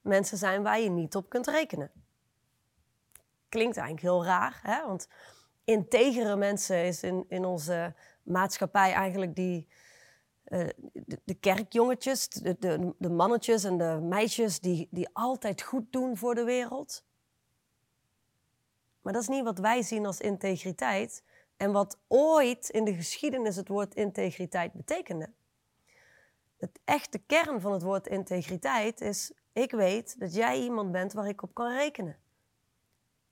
mensen 0.00 0.38
zijn 0.38 0.62
waar 0.62 0.80
je 0.80 0.90
niet 0.90 1.16
op 1.16 1.28
kunt 1.28 1.46
rekenen. 1.46 1.90
Klinkt 3.48 3.76
eigenlijk 3.76 4.06
heel 4.06 4.24
raar, 4.24 4.60
hè? 4.62 4.86
want 4.86 5.08
integere 5.64 6.36
mensen 6.36 6.84
is 6.84 7.02
in, 7.02 7.24
in 7.28 7.44
onze 7.44 7.94
maatschappij 8.22 8.92
eigenlijk 8.92 9.34
die, 9.34 9.68
uh, 10.46 10.68
de, 10.92 11.20
de, 11.24 11.34
kerkjongetjes, 11.34 12.28
de, 12.28 12.56
de, 12.58 12.94
de, 12.98 13.10
mannetjes 13.10 13.64
en 13.64 13.78
de 13.78 13.98
meisjes 14.02 14.60
die, 14.60 14.88
die 14.90 15.08
altijd 15.12 15.62
goed 15.62 15.92
doen 15.92 16.16
voor 16.16 16.34
de 16.34 16.44
wereld. 16.44 17.04
Maar 19.02 19.12
dat 19.12 19.22
is 19.22 19.28
niet 19.28 19.44
wat 19.44 19.58
wij 19.58 19.82
zien 19.82 20.06
als 20.06 20.20
integriteit 20.20 21.22
en 21.60 21.72
wat 21.72 21.98
ooit 22.08 22.68
in 22.68 22.84
de 22.84 22.94
geschiedenis 22.94 23.56
het 23.56 23.68
woord 23.68 23.94
integriteit 23.94 24.72
betekende. 24.72 25.30
Het 26.56 26.80
echte 26.84 27.18
kern 27.18 27.60
van 27.60 27.72
het 27.72 27.82
woord 27.82 28.06
integriteit 28.06 29.00
is: 29.00 29.32
ik 29.52 29.70
weet 29.70 30.20
dat 30.20 30.34
jij 30.34 30.60
iemand 30.60 30.92
bent 30.92 31.12
waar 31.12 31.28
ik 31.28 31.42
op 31.42 31.54
kan 31.54 31.72
rekenen. 31.72 32.18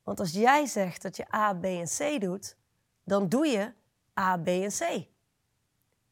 Want 0.03 0.21
als 0.21 0.33
jij 0.33 0.67
zegt 0.67 1.03
dat 1.03 1.17
je 1.17 1.35
A, 1.35 1.55
B 1.55 1.65
en 1.65 1.87
C 1.87 2.21
doet, 2.21 2.57
dan 3.05 3.29
doe 3.29 3.47
je 3.47 3.73
A, 4.19 4.37
B 4.37 4.47
en 4.47 4.71
C. 4.71 5.07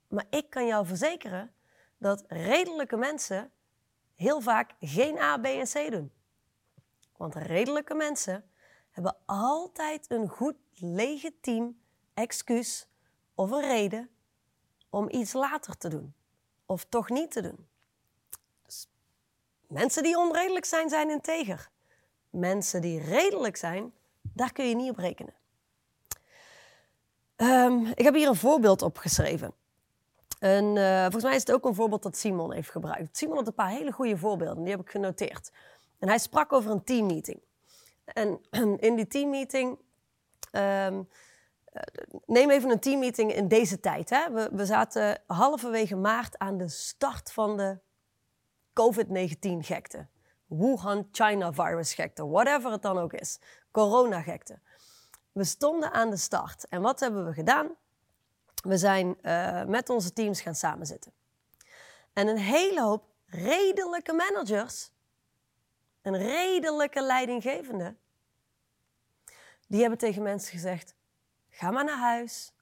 Maar 0.09 0.27
ik 0.31 0.51
kan 0.51 0.67
jou 0.67 0.87
verzekeren 0.87 1.53
dat 1.99 2.25
redelijke 2.29 2.97
mensen 2.97 3.51
heel 4.15 4.41
vaak 4.41 4.75
geen 4.81 5.19
A, 5.19 5.39
B 5.39 5.45
en 5.45 5.67
C 5.67 5.91
doen. 5.91 6.13
Want 7.17 7.35
redelijke 7.35 7.95
mensen 7.95 8.51
hebben 8.91 9.17
altijd 9.27 10.11
een 10.11 10.29
goed 10.29 10.57
legitiem 10.75 11.85
excuus 12.17 12.87
of 13.35 13.51
een 13.51 13.61
reden 13.61 14.11
om 14.91 15.09
iets 15.11 15.33
later 15.33 15.77
te 15.77 15.89
doen 15.89 16.15
of 16.67 16.85
toch 16.85 17.09
niet 17.09 17.31
te 17.31 17.43
doen. 17.43 17.67
Dus 18.67 18.89
mensen 19.67 20.03
die 20.03 20.19
onredelijk 20.19 20.65
zijn, 20.65 20.89
zijn 20.89 21.11
integer. 21.11 21.71
Mensen 22.31 22.81
die 22.81 23.01
redelijk 23.01 23.57
zijn, 23.57 23.93
daar 24.23 24.53
kun 24.53 24.69
je 24.69 24.75
niet 24.75 24.91
op 24.91 24.99
rekenen. 24.99 25.35
Um, 27.37 27.87
ik 27.87 28.05
heb 28.05 28.15
hier 28.15 28.29
een 28.29 28.37
voorbeeld 28.37 28.83
opgeschreven. 28.83 29.55
En, 30.39 30.77
uh, 30.77 31.03
volgens 31.03 31.25
mij 31.25 31.35
is 31.35 31.41
het 31.41 31.53
ook 31.53 31.65
een 31.65 31.75
voorbeeld 31.75 32.03
dat 32.03 32.17
Simon 32.17 32.53
heeft 32.53 32.71
gebruikt. 32.71 33.17
Simon 33.17 33.37
had 33.37 33.47
een 33.47 33.55
paar 33.55 33.71
hele 33.71 33.93
goede 33.93 34.17
voorbeelden, 34.17 34.63
die 34.63 34.73
heb 34.73 34.81
ik 34.81 34.91
genoteerd. 34.91 35.53
En 35.99 36.09
hij 36.09 36.19
sprak 36.19 36.53
over 36.53 36.71
een 36.71 36.85
teammeeting. 36.85 37.41
En 38.05 38.41
in 38.89 38.95
die 38.95 39.07
teammeeting 39.07 39.79
um, 40.53 41.09
neem 42.27 42.51
even 42.51 42.71
een 42.71 42.81
teammeeting 42.81 43.35
in 43.35 43.49
deze 43.49 43.81
tijd. 43.81 44.11
Hè. 44.11 44.51
We, 44.51 44.67
zaten 44.67 45.23
halverwege 45.27 45.97
maart 45.97 46.39
aan 46.39 46.57
de 46.57 46.69
start 46.69 47.33
van 47.33 47.57
de 47.57 47.79
COVID-19-gekte. 48.73 50.07
Wuhan 50.47 51.09
China 51.13 51.53
virus 51.53 51.95
gekte, 51.95 52.27
whatever 52.27 52.71
het 52.71 52.83
dan 52.83 52.99
ook 52.99 53.13
is. 53.13 53.39
Corona 53.71 54.23
gekte. 54.23 54.59
We 55.33 55.45
stonden 55.45 55.93
aan 55.93 56.11
de 56.11 56.17
start. 56.17 56.69
En 56.69 56.81
wat 56.81 57.01
hebben 57.01 57.27
we 57.27 57.33
gedaan? 57.33 57.71
We 58.63 58.77
zijn 58.77 59.19
uh, 59.23 59.65
met 59.65 59.91
onze 59.91 60.13
teams 60.13 60.41
gaan 60.41 60.55
samenzitten. 60.55 61.13
En 62.13 62.29
een 62.29 62.39
hele 62.39 62.83
hoop 62.83 63.05
redelijke 63.27 64.13
managers, 64.13 64.91
een 66.03 66.17
redelijke 66.17 67.03
leidinggevende, 67.03 67.97
die 69.67 69.81
hebben 69.81 69.99
tegen 69.99 70.23
mensen 70.23 70.53
gezegd: 70.53 70.96
Ga 71.57 71.71
maar 71.71 71.85
naar 71.85 71.99
huis, 71.99 72.53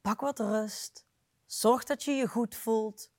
pak 0.00 0.20
wat 0.20 0.38
rust, 0.38 1.06
zorg 1.46 1.84
dat 1.84 2.02
je 2.02 2.12
je 2.12 2.26
goed 2.28 2.54
voelt 2.54 3.10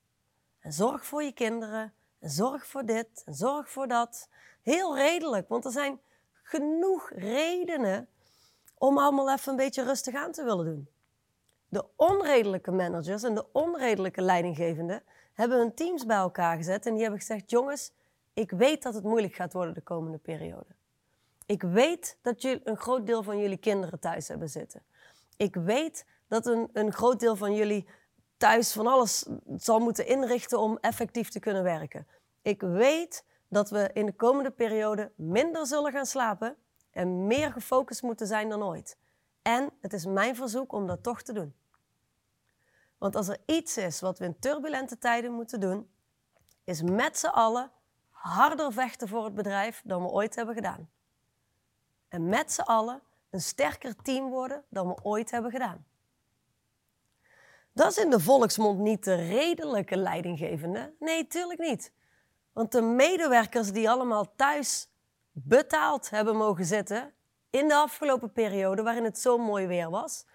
en 0.59 0.73
zorg 0.73 1.05
voor 1.05 1.23
je 1.23 1.31
kinderen 1.31 1.93
en 2.19 2.29
zorg 2.29 2.67
voor 2.67 2.85
dit 2.85 3.23
en 3.25 3.33
zorg 3.33 3.69
voor 3.69 3.87
dat. 3.87 4.29
Heel 4.61 4.97
redelijk, 4.97 5.47
want 5.47 5.65
er 5.65 5.71
zijn 5.71 5.99
genoeg 6.41 7.11
redenen 7.15 8.07
om 8.77 8.97
allemaal 8.97 9.31
even 9.31 9.51
een 9.51 9.57
beetje 9.57 9.83
rustig 9.83 10.15
aan 10.15 10.31
te 10.31 10.43
willen 10.43 10.65
doen. 10.65 10.87
De 11.69 11.85
onredelijke 11.95 12.71
managers 12.71 13.23
en 13.23 13.35
de 13.35 13.45
onredelijke 13.51 14.21
leidinggevenden 14.21 15.03
hebben 15.33 15.57
hun 15.57 15.73
teams 15.73 16.05
bij 16.05 16.17
elkaar 16.17 16.57
gezet 16.57 16.85
en 16.85 16.93
die 16.93 17.01
hebben 17.01 17.19
gezegd: 17.19 17.49
jongens, 17.49 17.91
ik 18.33 18.51
weet 18.51 18.83
dat 18.83 18.93
het 18.93 19.03
moeilijk 19.03 19.33
gaat 19.33 19.53
worden 19.53 19.73
de 19.73 19.81
komende 19.81 20.17
periode. 20.17 20.75
Ik 21.45 21.61
weet 21.61 22.17
dat 22.21 22.41
jullie, 22.41 22.61
een 22.63 22.77
groot 22.77 23.05
deel 23.05 23.23
van 23.23 23.37
jullie 23.37 23.57
kinderen 23.57 23.99
thuis 23.99 24.27
hebben 24.27 24.49
zitten. 24.49 24.81
Ik 25.37 25.55
weet 25.55 26.05
dat 26.27 26.45
een, 26.45 26.69
een 26.73 26.93
groot 26.93 27.19
deel 27.19 27.35
van 27.35 27.55
jullie 27.55 27.87
thuis 28.37 28.71
van 28.71 28.87
alles 28.87 29.25
zal 29.55 29.79
moeten 29.79 30.07
inrichten 30.07 30.59
om 30.59 30.77
effectief 30.81 31.29
te 31.29 31.39
kunnen 31.39 31.63
werken. 31.63 32.07
Ik 32.41 32.61
weet 32.61 33.25
dat 33.47 33.69
we 33.69 33.89
in 33.93 34.05
de 34.05 34.13
komende 34.15 34.51
periode 34.51 35.11
minder 35.15 35.67
zullen 35.67 35.91
gaan 35.91 36.05
slapen 36.05 36.55
en 36.91 37.27
meer 37.27 37.51
gefocust 37.51 38.01
moeten 38.01 38.27
zijn 38.27 38.49
dan 38.49 38.63
ooit. 38.63 38.97
En 39.41 39.69
het 39.81 39.93
is 39.93 40.05
mijn 40.05 40.35
verzoek 40.35 40.73
om 40.73 40.87
dat 40.87 41.03
toch 41.03 41.21
te 41.21 41.33
doen. 41.33 41.55
Want 42.97 43.15
als 43.15 43.27
er 43.27 43.37
iets 43.45 43.77
is 43.77 43.99
wat 43.99 44.19
we 44.19 44.25
in 44.25 44.39
turbulente 44.39 44.97
tijden 44.97 45.31
moeten 45.31 45.59
doen, 45.59 45.89
is 46.63 46.81
met 46.81 47.17
z'n 47.17 47.27
allen 47.27 47.71
harder 48.09 48.73
vechten 48.73 49.07
voor 49.07 49.23
het 49.23 49.35
bedrijf 49.35 49.81
dan 49.85 50.01
we 50.01 50.07
ooit 50.07 50.35
hebben 50.35 50.55
gedaan. 50.55 50.89
En 52.07 52.25
met 52.25 52.51
z'n 52.51 52.61
allen 52.61 53.01
een 53.33 53.41
sterker 53.41 53.95
team 53.95 54.29
worden 54.29 54.63
dan 54.69 54.87
we 54.87 55.03
ooit 55.03 55.31
hebben 55.31 55.51
gedaan. 55.51 55.85
Dat 57.71 57.91
is 57.91 58.03
in 58.03 58.09
de 58.09 58.19
volksmond 58.19 58.79
niet 58.79 59.03
de 59.03 59.15
redelijke 59.15 59.97
leidinggevende. 59.97 60.93
Nee, 60.99 61.27
tuurlijk 61.27 61.59
niet. 61.59 61.93
Want 62.51 62.71
de 62.71 62.81
medewerkers 62.81 63.71
die 63.71 63.89
allemaal 63.89 64.35
thuis 64.35 64.89
betaald 65.31 66.09
hebben 66.09 66.35
mogen 66.35 66.65
zitten 66.65 67.13
in 67.49 67.67
de 67.67 67.75
afgelopen 67.75 68.31
periode 68.31 68.83
waarin 68.83 69.03
het 69.03 69.19
zo 69.19 69.37
mooi 69.37 69.67
weer 69.67 69.89
was. 69.89 70.25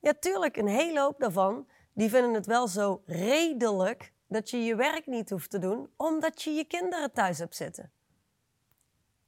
Ja, 0.00 0.12
tuurlijk, 0.20 0.56
een 0.56 0.68
hele 0.68 1.00
hoop 1.00 1.18
daarvan, 1.18 1.68
die 1.92 2.10
vinden 2.10 2.34
het 2.34 2.46
wel 2.46 2.68
zo 2.68 3.02
redelijk 3.06 4.12
dat 4.26 4.50
je 4.50 4.64
je 4.64 4.74
werk 4.74 5.06
niet 5.06 5.30
hoeft 5.30 5.50
te 5.50 5.58
doen 5.58 5.90
omdat 5.96 6.42
je 6.42 6.50
je 6.50 6.64
kinderen 6.64 7.12
thuis 7.12 7.38
hebt 7.38 7.56
zitten. 7.56 7.92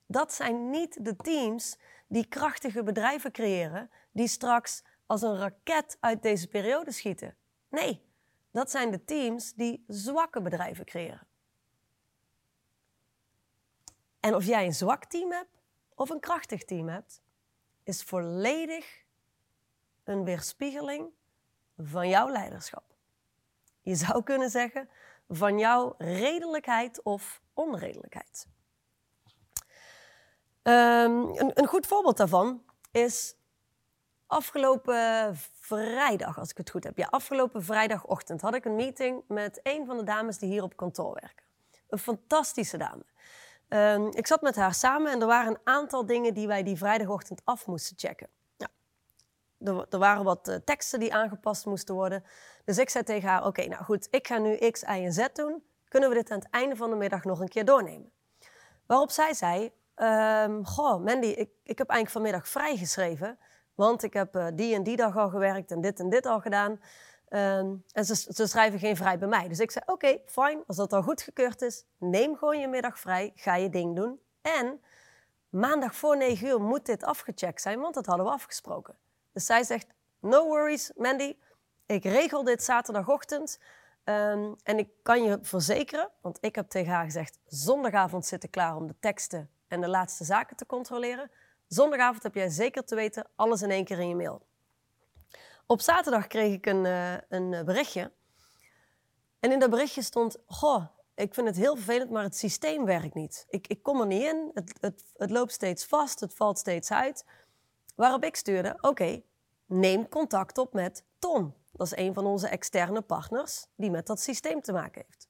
Dat 0.06 0.32
zijn 0.32 0.70
niet 0.70 1.04
de 1.04 1.16
teams 1.16 1.78
die 2.12 2.26
krachtige 2.26 2.82
bedrijven 2.82 3.32
creëren, 3.32 3.90
die 4.10 4.28
straks 4.28 4.82
als 5.06 5.22
een 5.22 5.36
raket 5.36 5.96
uit 6.00 6.22
deze 6.22 6.48
periode 6.48 6.92
schieten. 6.92 7.36
Nee, 7.68 8.04
dat 8.50 8.70
zijn 8.70 8.90
de 8.90 9.04
teams 9.04 9.54
die 9.54 9.84
zwakke 9.86 10.40
bedrijven 10.40 10.84
creëren. 10.84 11.26
En 14.20 14.34
of 14.34 14.44
jij 14.44 14.64
een 14.66 14.74
zwak 14.74 15.04
team 15.04 15.32
hebt 15.32 15.58
of 15.94 16.10
een 16.10 16.20
krachtig 16.20 16.64
team 16.64 16.88
hebt, 16.88 17.22
is 17.82 18.02
volledig 18.02 19.04
een 20.04 20.24
weerspiegeling 20.24 21.10
van 21.76 22.08
jouw 22.08 22.28
leiderschap. 22.28 22.84
Je 23.80 23.94
zou 23.94 24.22
kunnen 24.22 24.50
zeggen 24.50 24.88
van 25.28 25.58
jouw 25.58 25.94
redelijkheid 25.98 27.02
of 27.02 27.42
onredelijkheid. 27.52 28.46
Ehm, 30.62 31.12
een, 31.12 31.50
een 31.54 31.66
goed 31.66 31.86
voorbeeld 31.86 32.16
daarvan 32.16 32.62
is 32.90 33.34
afgelopen 34.26 35.36
vrijdag, 35.52 36.38
als 36.38 36.50
ik 36.50 36.56
het 36.56 36.70
goed 36.70 36.84
heb. 36.84 36.96
Ja, 36.96 37.06
afgelopen 37.10 37.64
vrijdagochtend 37.64 38.40
had 38.40 38.54
ik 38.54 38.64
een 38.64 38.76
meeting 38.76 39.22
met 39.28 39.60
een 39.62 39.86
van 39.86 39.96
de 39.96 40.02
dames 40.02 40.38
die 40.38 40.48
hier 40.48 40.62
op 40.62 40.76
kantoor 40.76 41.12
werken. 41.20 41.44
Een 41.88 41.98
fantastische 41.98 42.76
dame. 42.76 43.04
Ehm, 43.68 44.06
ik 44.06 44.26
zat 44.26 44.42
met 44.42 44.56
haar 44.56 44.74
samen 44.74 45.12
en 45.12 45.20
er 45.20 45.26
waren 45.26 45.52
een 45.52 45.60
aantal 45.64 46.06
dingen 46.06 46.34
die 46.34 46.46
wij 46.46 46.62
die 46.62 46.76
vrijdagochtend 46.76 47.40
af 47.44 47.66
moesten 47.66 47.98
checken. 47.98 48.28
Ja, 48.56 48.68
er, 49.58 49.86
er 49.90 49.98
waren 49.98 50.24
wat 50.24 50.48
uh, 50.48 50.56
teksten 50.64 51.00
die 51.00 51.14
aangepast 51.14 51.66
moesten 51.66 51.94
worden. 51.94 52.24
Dus 52.64 52.78
ik 52.78 52.90
zei 52.90 53.04
tegen 53.04 53.28
haar: 53.28 53.46
Oké, 53.46 53.66
nou 53.66 53.84
goed, 53.84 54.08
ik 54.10 54.26
ga 54.26 54.38
nu 54.38 54.56
X, 54.70 54.82
Y 54.82 54.86
en 54.86 55.12
Z 55.12 55.26
doen. 55.32 55.62
Kunnen 55.88 56.08
we 56.08 56.14
dit 56.14 56.30
aan 56.30 56.38
het 56.38 56.50
einde 56.50 56.76
van 56.76 56.90
de 56.90 56.96
middag 56.96 57.24
nog 57.24 57.40
een 57.40 57.48
keer 57.48 57.64
doornemen? 57.64 58.12
Waarop 58.86 59.10
zij 59.10 59.34
zei: 59.34 59.72
um, 60.02 60.66
Goh, 60.66 61.04
Mandy, 61.04 61.26
ik, 61.26 61.50
ik 61.62 61.78
heb 61.78 61.88
eigenlijk 61.88 62.10
vanmiddag 62.10 62.48
vrijgeschreven. 62.48 63.38
Want 63.74 64.02
ik 64.02 64.12
heb 64.12 64.36
uh, 64.36 64.46
die 64.54 64.74
en 64.74 64.82
die 64.82 64.96
dag 64.96 65.16
al 65.16 65.28
gewerkt 65.28 65.70
en 65.70 65.80
dit 65.80 66.00
en 66.00 66.08
dit 66.10 66.26
al 66.26 66.40
gedaan. 66.40 66.70
Um, 66.70 67.84
en 67.92 68.04
ze, 68.04 68.14
ze, 68.14 68.46
schrijven 68.46 68.78
geen 68.78 68.96
vrij 68.96 69.18
bij 69.18 69.28
mij. 69.28 69.48
Dus 69.48 69.60
ik 69.60 69.70
zei: 69.70 69.84
Oké, 69.84 70.06
okay, 70.06 70.22
fijn. 70.26 70.62
Als 70.66 70.76
dat 70.76 70.92
al 70.92 71.02
goedgekeurd 71.02 71.62
is, 71.62 71.84
neem 71.98 72.36
gewoon 72.36 72.60
je 72.60 72.68
middag 72.68 72.98
vrij. 72.98 73.32
Ga 73.34 73.54
je 73.54 73.68
ding 73.68 73.96
doen. 73.96 74.20
En 74.40 74.80
maandag 75.48 75.94
voor 75.94 76.16
9 76.16 76.46
uur 76.46 76.60
moet 76.60 76.86
dit 76.86 77.04
afgecheckt 77.04 77.62
zijn, 77.62 77.80
want 77.80 77.94
dat 77.94 78.06
hadden 78.06 78.26
we 78.26 78.32
afgesproken. 78.32 78.96
Dus 79.32 79.46
zij 79.46 79.64
zegt: 79.64 79.86
No 80.20 80.46
worries, 80.46 80.92
Mandy. 80.96 81.36
Ik 81.86 82.04
regel 82.04 82.44
dit 82.44 82.62
zaterdagochtend. 82.62 83.58
Um, 84.04 84.56
en 84.62 84.78
ik 84.78 84.88
kan 85.02 85.22
je 85.22 85.38
verzekeren, 85.42 86.10
want 86.20 86.38
ik 86.40 86.54
heb 86.54 86.68
tegen 86.68 86.92
haar 86.92 87.04
gezegd: 87.04 87.38
zondagavond 87.46 88.26
zitten 88.26 88.50
klaar 88.50 88.76
om 88.76 88.86
de 88.86 88.94
teksten 89.00 89.50
en 89.72 89.80
de 89.80 89.88
laatste 89.88 90.24
zaken 90.24 90.56
te 90.56 90.66
controleren. 90.66 91.30
Zondagavond 91.66 92.22
heb 92.22 92.34
jij 92.34 92.48
zeker 92.48 92.84
te 92.84 92.94
weten 92.94 93.26
alles 93.36 93.62
in 93.62 93.70
één 93.70 93.84
keer 93.84 93.98
in 93.98 94.08
je 94.08 94.14
mail. 94.14 94.42
Op 95.66 95.80
zaterdag 95.80 96.26
kreeg 96.26 96.52
ik 96.52 96.66
een, 96.66 96.84
uh, 96.84 97.14
een 97.28 97.64
berichtje. 97.64 98.12
En 99.40 99.52
in 99.52 99.58
dat 99.58 99.70
berichtje 99.70 100.02
stond: 100.02 100.36
Goh, 100.46 100.84
ik 101.14 101.34
vind 101.34 101.46
het 101.46 101.56
heel 101.56 101.76
vervelend, 101.76 102.10
maar 102.10 102.22
het 102.22 102.36
systeem 102.36 102.84
werkt 102.84 103.14
niet. 103.14 103.46
Ik, 103.48 103.66
ik 103.66 103.82
kom 103.82 104.00
er 104.00 104.06
niet 104.06 104.22
in, 104.22 104.50
het, 104.54 104.72
het, 104.80 105.04
het 105.16 105.30
loopt 105.30 105.52
steeds 105.52 105.84
vast, 105.84 106.20
het 106.20 106.34
valt 106.34 106.58
steeds 106.58 106.90
uit. 106.90 107.24
Waarop 107.94 108.24
ik 108.24 108.36
stuurde: 108.36 108.78
Oké, 108.80 109.22
neem 109.66 110.08
contact 110.08 110.58
op 110.58 110.72
met 110.72 111.04
Ton. 111.18 111.54
Dat 111.72 111.86
is 111.86 111.96
een 111.96 112.14
van 112.14 112.26
onze 112.26 112.48
externe 112.48 113.00
partners 113.00 113.66
die 113.76 113.90
met 113.90 114.06
dat 114.06 114.20
systeem 114.20 114.60
te 114.60 114.72
maken 114.72 115.04
heeft. 115.06 115.28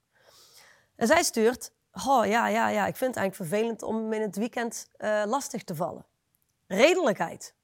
En 0.96 1.06
zij 1.06 1.22
stuurt: 1.22 1.72
Oh 1.92 2.26
ja, 2.26 2.48
ja, 2.48 2.68
ja, 2.68 2.86
ik 2.86 2.96
vind 2.96 3.14
het 3.14 3.24
eigenlijk 3.24 3.34
vervelend 3.34 3.82
om 3.82 4.12
in 4.12 4.20
het 4.20 4.36
weekend 4.36 4.88
uh, 4.98 5.22
lastig 5.26 5.64
te 5.64 5.74
vallen. 5.74 6.04
Redelijkheid. 6.66 7.54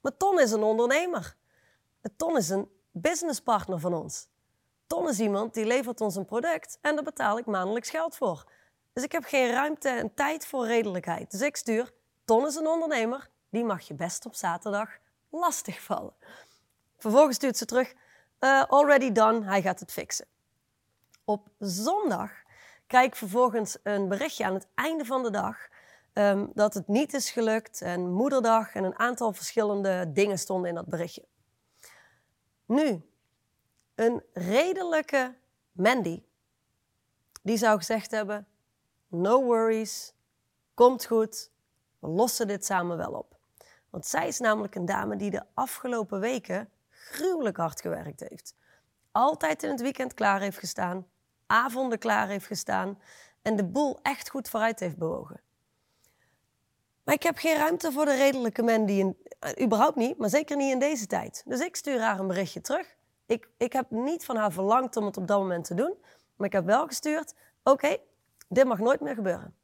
Maar 0.00 0.16
Ton 0.16 0.40
is 0.40 0.50
een 0.50 0.62
ondernemer. 0.62 1.36
Ton 2.16 2.36
is 2.36 2.48
een 2.48 2.70
businesspartner 2.90 3.80
van 3.80 3.94
ons. 3.94 4.28
Ton 4.86 5.08
is 5.08 5.20
iemand 5.20 5.54
die 5.54 5.64
levert 5.64 6.00
ons 6.00 6.16
een 6.16 6.24
product 6.24 6.78
en 6.80 6.94
daar 6.94 7.04
betaal 7.04 7.38
ik 7.38 7.46
maandelijks 7.46 7.90
geld 7.90 8.16
voor. 8.16 8.44
Dus 8.92 9.04
ik 9.04 9.12
heb 9.12 9.24
geen 9.24 9.50
ruimte 9.50 9.88
en 9.88 10.14
tijd 10.14 10.46
voor 10.46 10.66
redelijkheid. 10.66 11.30
Dus 11.30 11.40
ik 11.40 11.56
stuur: 11.56 11.92
Ton 12.24 12.46
is 12.46 12.54
een 12.54 12.66
ondernemer, 12.66 13.30
die 13.50 13.64
mag 13.64 13.82
je 13.82 13.94
best 13.94 14.26
op 14.26 14.34
zaterdag 14.34 14.90
lastig 15.30 15.82
vallen. 15.82 16.14
Vervolgens 16.98 17.36
stuurt 17.36 17.56
ze 17.56 17.64
terug: 17.64 17.94
uh, 18.40 18.62
Already 18.62 19.12
done, 19.12 19.44
hij 19.44 19.62
gaat 19.62 19.80
het 19.80 19.92
fixen. 19.92 20.26
Op 21.24 21.48
zondag 21.58 22.30
krijg 22.86 23.06
ik 23.06 23.16
vervolgens 23.16 23.78
een 23.82 24.08
berichtje 24.08 24.44
aan 24.44 24.54
het 24.54 24.66
einde 24.74 25.04
van 25.04 25.22
de 25.22 25.30
dag 25.30 25.68
um, 26.12 26.50
dat 26.54 26.74
het 26.74 26.88
niet 26.88 27.14
is 27.14 27.30
gelukt 27.30 27.82
en 27.82 28.10
moederdag 28.10 28.74
en 28.74 28.84
een 28.84 28.98
aantal 28.98 29.32
verschillende 29.32 30.12
dingen 30.12 30.38
stonden 30.38 30.68
in 30.68 30.74
dat 30.74 30.86
berichtje. 30.86 31.24
Nu, 32.66 33.10
een 33.94 34.22
redelijke 34.32 35.34
Mandy, 35.72 36.22
die 37.42 37.56
zou 37.56 37.78
gezegd 37.78 38.10
hebben: 38.10 38.46
No 39.08 39.44
worries, 39.44 40.14
komt 40.74 41.04
goed, 41.04 41.50
we 41.98 42.08
lossen 42.08 42.46
dit 42.46 42.64
samen 42.64 42.96
wel 42.96 43.12
op. 43.12 43.36
Want 43.90 44.06
zij 44.06 44.28
is 44.28 44.38
namelijk 44.38 44.74
een 44.74 44.86
dame 44.86 45.16
die 45.16 45.30
de 45.30 45.42
afgelopen 45.54 46.20
weken 46.20 46.70
gruwelijk 46.88 47.56
hard 47.56 47.80
gewerkt 47.80 48.20
heeft. 48.20 48.54
Altijd 49.12 49.62
in 49.62 49.70
het 49.70 49.80
weekend 49.80 50.14
klaar 50.14 50.40
heeft 50.40 50.58
gestaan, 50.58 51.06
avonden 51.46 51.98
klaar 51.98 52.28
heeft 52.28 52.46
gestaan 52.46 52.98
en 53.42 53.56
de 53.56 53.64
boel 53.64 53.98
echt 54.02 54.30
goed 54.30 54.48
vooruit 54.48 54.80
heeft 54.80 54.96
bewogen. 54.96 55.40
Maar 57.04 57.14
ik 57.14 57.22
heb 57.22 57.36
geen 57.36 57.56
ruimte 57.56 57.92
voor 57.92 58.04
de 58.04 58.16
redelijke 58.16 58.62
Mandy, 58.62 58.92
in, 58.92 59.16
uh, 59.40 59.64
überhaupt 59.64 59.96
niet, 59.96 60.18
maar 60.18 60.28
zeker 60.28 60.56
niet 60.56 60.72
in 60.72 60.78
deze 60.78 61.06
tijd. 61.06 61.42
Dus 61.46 61.60
ik 61.60 61.76
stuur 61.76 62.00
haar 62.00 62.18
een 62.18 62.26
berichtje 62.26 62.60
terug. 62.60 62.96
Ik, 63.26 63.48
ik 63.56 63.72
heb 63.72 63.90
niet 63.90 64.24
van 64.24 64.36
haar 64.36 64.52
verlangd 64.52 64.96
om 64.96 65.04
het 65.04 65.16
op 65.16 65.26
dat 65.26 65.38
moment 65.38 65.64
te 65.64 65.74
doen, 65.74 65.94
maar 66.36 66.46
ik 66.46 66.52
heb 66.52 66.64
wel 66.64 66.86
gestuurd: 66.86 67.34
oké, 67.62 67.96
dit 68.48 68.64
mag 68.64 68.78
nooit 68.78 69.00
meer 69.00 69.14
gebeuren. 69.14 69.54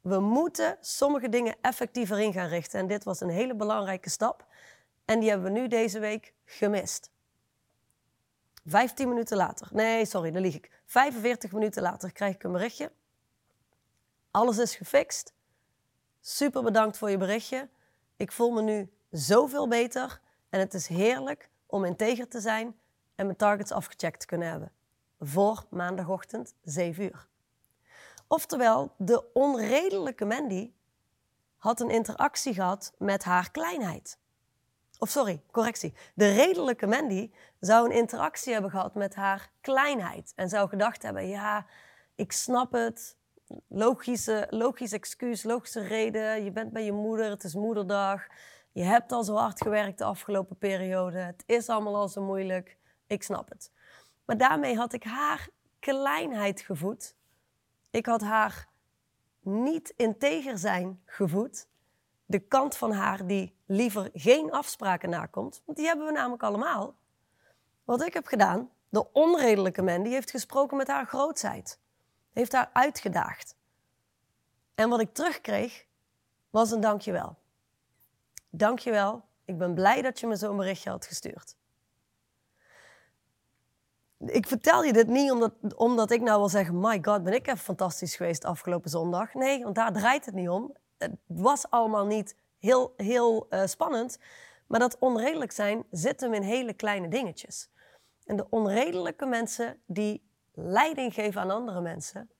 We 0.00 0.20
moeten 0.20 0.76
sommige 0.80 1.28
dingen 1.28 1.54
effectiever 1.60 2.20
in 2.20 2.32
gaan 2.32 2.48
richten. 2.48 2.80
En 2.80 2.86
dit 2.86 3.04
was 3.04 3.20
een 3.20 3.28
hele 3.28 3.54
belangrijke 3.54 4.10
stap. 4.10 4.46
En 5.04 5.20
die 5.20 5.28
hebben 5.28 5.52
we 5.52 5.58
nu 5.58 5.68
deze 5.68 5.98
week 5.98 6.32
gemist. 6.44 7.10
15 8.66 9.08
minuten 9.08 9.36
later, 9.36 9.68
nee, 9.72 10.06
sorry, 10.06 10.30
dan 10.30 10.42
lieg 10.42 10.54
ik. 10.54 10.70
45 10.86 11.52
minuten 11.52 11.82
later 11.82 12.12
krijg 12.12 12.34
ik 12.34 12.42
een 12.42 12.52
berichtje. 12.52 12.92
Alles 14.30 14.58
is 14.58 14.76
gefixt. 14.76 15.32
Super 16.20 16.62
bedankt 16.62 16.98
voor 16.98 17.10
je 17.10 17.16
berichtje. 17.16 17.68
Ik 18.16 18.32
voel 18.32 18.50
me 18.50 18.62
nu 18.62 18.92
zoveel 19.10 19.68
beter. 19.68 20.20
En 20.50 20.60
het 20.60 20.74
is 20.74 20.86
heerlijk 20.86 21.50
om 21.66 21.84
integer 21.84 22.28
te 22.28 22.40
zijn 22.40 22.76
en 23.14 23.26
mijn 23.26 23.38
targets 23.38 23.72
afgecheckt 23.72 24.20
te 24.20 24.26
kunnen 24.26 24.48
hebben. 24.48 24.72
Voor 25.20 25.64
maandagochtend 25.70 26.54
7 26.62 27.04
uur. 27.04 27.26
Oftewel, 28.28 28.94
de 28.96 29.32
onredelijke 29.32 30.24
Mandy 30.24 30.72
had 31.56 31.80
een 31.80 31.90
interactie 31.90 32.54
gehad 32.54 32.92
met 32.98 33.24
haar 33.24 33.50
kleinheid. 33.50 34.18
Of 35.04 35.10
sorry, 35.10 35.42
correctie. 35.50 35.94
De 36.14 36.32
redelijke 36.32 36.86
Mandy 36.86 37.30
zou 37.60 37.86
een 37.86 37.96
interactie 37.96 38.52
hebben 38.52 38.70
gehad 38.70 38.94
met 38.94 39.14
haar 39.14 39.50
kleinheid. 39.60 40.32
En 40.36 40.48
zou 40.48 40.68
gedacht 40.68 41.02
hebben: 41.02 41.28
ja, 41.28 41.66
ik 42.14 42.32
snap 42.32 42.72
het. 42.72 43.16
Logische, 43.68 44.46
logisch 44.50 44.92
excuus, 44.92 45.42
logische 45.42 45.80
reden. 45.80 46.44
Je 46.44 46.50
bent 46.50 46.72
bij 46.72 46.84
je 46.84 46.92
moeder, 46.92 47.30
het 47.30 47.44
is 47.44 47.54
moederdag. 47.54 48.26
Je 48.72 48.82
hebt 48.82 49.12
al 49.12 49.24
zo 49.24 49.34
hard 49.34 49.62
gewerkt 49.62 49.98
de 49.98 50.04
afgelopen 50.04 50.56
periode. 50.58 51.18
Het 51.18 51.42
is 51.46 51.68
allemaal 51.68 51.96
al 51.96 52.08
zo 52.08 52.22
moeilijk. 52.22 52.78
Ik 53.06 53.22
snap 53.22 53.48
het. 53.48 53.70
Maar 54.24 54.36
daarmee 54.36 54.76
had 54.76 54.92
ik 54.92 55.04
haar 55.04 55.48
kleinheid 55.78 56.60
gevoed. 56.60 57.14
Ik 57.90 58.06
had 58.06 58.20
haar 58.20 58.68
niet 59.40 59.92
integer 59.96 60.58
zijn 60.58 61.02
gevoed. 61.04 61.66
De 62.34 62.40
kant 62.40 62.76
van 62.76 62.92
haar 62.92 63.26
die 63.26 63.56
liever 63.66 64.10
geen 64.12 64.52
afspraken 64.52 65.10
nakomt. 65.10 65.62
Want 65.64 65.78
die 65.78 65.86
hebben 65.86 66.06
we 66.06 66.12
namelijk 66.12 66.42
allemaal. 66.42 66.94
Wat 67.84 68.02
ik 68.02 68.14
heb 68.14 68.26
gedaan, 68.26 68.70
de 68.88 69.12
onredelijke 69.12 69.82
man, 69.82 70.02
die 70.02 70.12
heeft 70.12 70.30
gesproken 70.30 70.76
met 70.76 70.86
haar 70.86 71.06
grootsheid. 71.06 71.80
Heeft 72.32 72.52
haar 72.52 72.70
uitgedaagd. 72.72 73.56
En 74.74 74.88
wat 74.88 75.00
ik 75.00 75.14
terugkreeg, 75.14 75.86
was 76.50 76.70
een 76.70 76.80
dankjewel. 76.80 77.38
Dankjewel, 78.50 79.24
ik 79.44 79.58
ben 79.58 79.74
blij 79.74 80.02
dat 80.02 80.20
je 80.20 80.26
me 80.26 80.36
zo'n 80.36 80.56
berichtje 80.56 80.90
had 80.90 81.06
gestuurd. 81.06 81.56
Ik 84.18 84.46
vertel 84.46 84.82
je 84.82 84.92
dit 84.92 85.08
niet 85.08 85.30
omdat, 85.30 85.52
omdat 85.76 86.10
ik 86.10 86.20
nou 86.20 86.38
wil 86.38 86.48
zeggen: 86.48 86.80
My 86.80 86.98
God, 87.02 87.22
ben 87.22 87.34
ik 87.34 87.46
even 87.46 87.58
fantastisch 87.58 88.16
geweest 88.16 88.44
afgelopen 88.44 88.90
zondag. 88.90 89.34
Nee, 89.34 89.62
want 89.62 89.74
daar 89.74 89.92
draait 89.92 90.24
het 90.24 90.34
niet 90.34 90.48
om. 90.48 90.76
Het 91.10 91.20
was 91.26 91.70
allemaal 91.70 92.06
niet 92.06 92.36
heel, 92.58 92.94
heel 92.96 93.46
uh, 93.50 93.66
spannend. 93.66 94.18
Maar 94.66 94.80
dat 94.80 94.98
onredelijk 94.98 95.52
zijn 95.52 95.84
zit 95.90 96.20
hem 96.20 96.34
in 96.34 96.42
hele 96.42 96.72
kleine 96.72 97.08
dingetjes. 97.08 97.70
En 98.24 98.36
de 98.36 98.46
onredelijke 98.50 99.26
mensen 99.26 99.80
die 99.86 100.28
leiding 100.52 101.14
geven 101.14 101.40
aan 101.40 101.50
andere 101.50 101.80
mensen, 101.80 102.30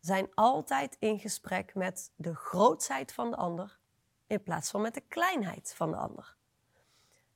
zijn 0.00 0.28
altijd 0.34 0.96
in 0.98 1.18
gesprek 1.18 1.74
met 1.74 2.12
de 2.16 2.34
grootsheid 2.34 3.12
van 3.12 3.30
de 3.30 3.36
ander 3.36 3.78
in 4.26 4.42
plaats 4.42 4.70
van 4.70 4.80
met 4.80 4.94
de 4.94 5.00
kleinheid 5.08 5.74
van 5.76 5.90
de 5.90 5.96
ander. 5.96 6.36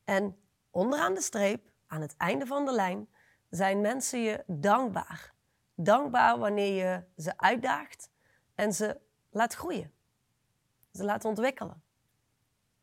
En 0.05 0.37
onderaan 0.71 1.15
de 1.15 1.21
streep, 1.21 1.71
aan 1.87 2.01
het 2.01 2.17
einde 2.17 2.47
van 2.47 2.65
de 2.65 2.73
lijn, 2.73 3.09
zijn 3.51 3.81
mensen 3.81 4.21
je 4.21 4.45
dankbaar. 4.47 5.35
Dankbaar 5.75 6.39
wanneer 6.39 6.87
je 6.87 7.23
ze 7.23 7.39
uitdaagt 7.39 8.11
en 8.55 8.73
ze 8.73 9.01
laat 9.31 9.55
groeien. 9.55 9.93
Ze 10.93 11.05
laat 11.05 11.25
ontwikkelen. 11.25 11.83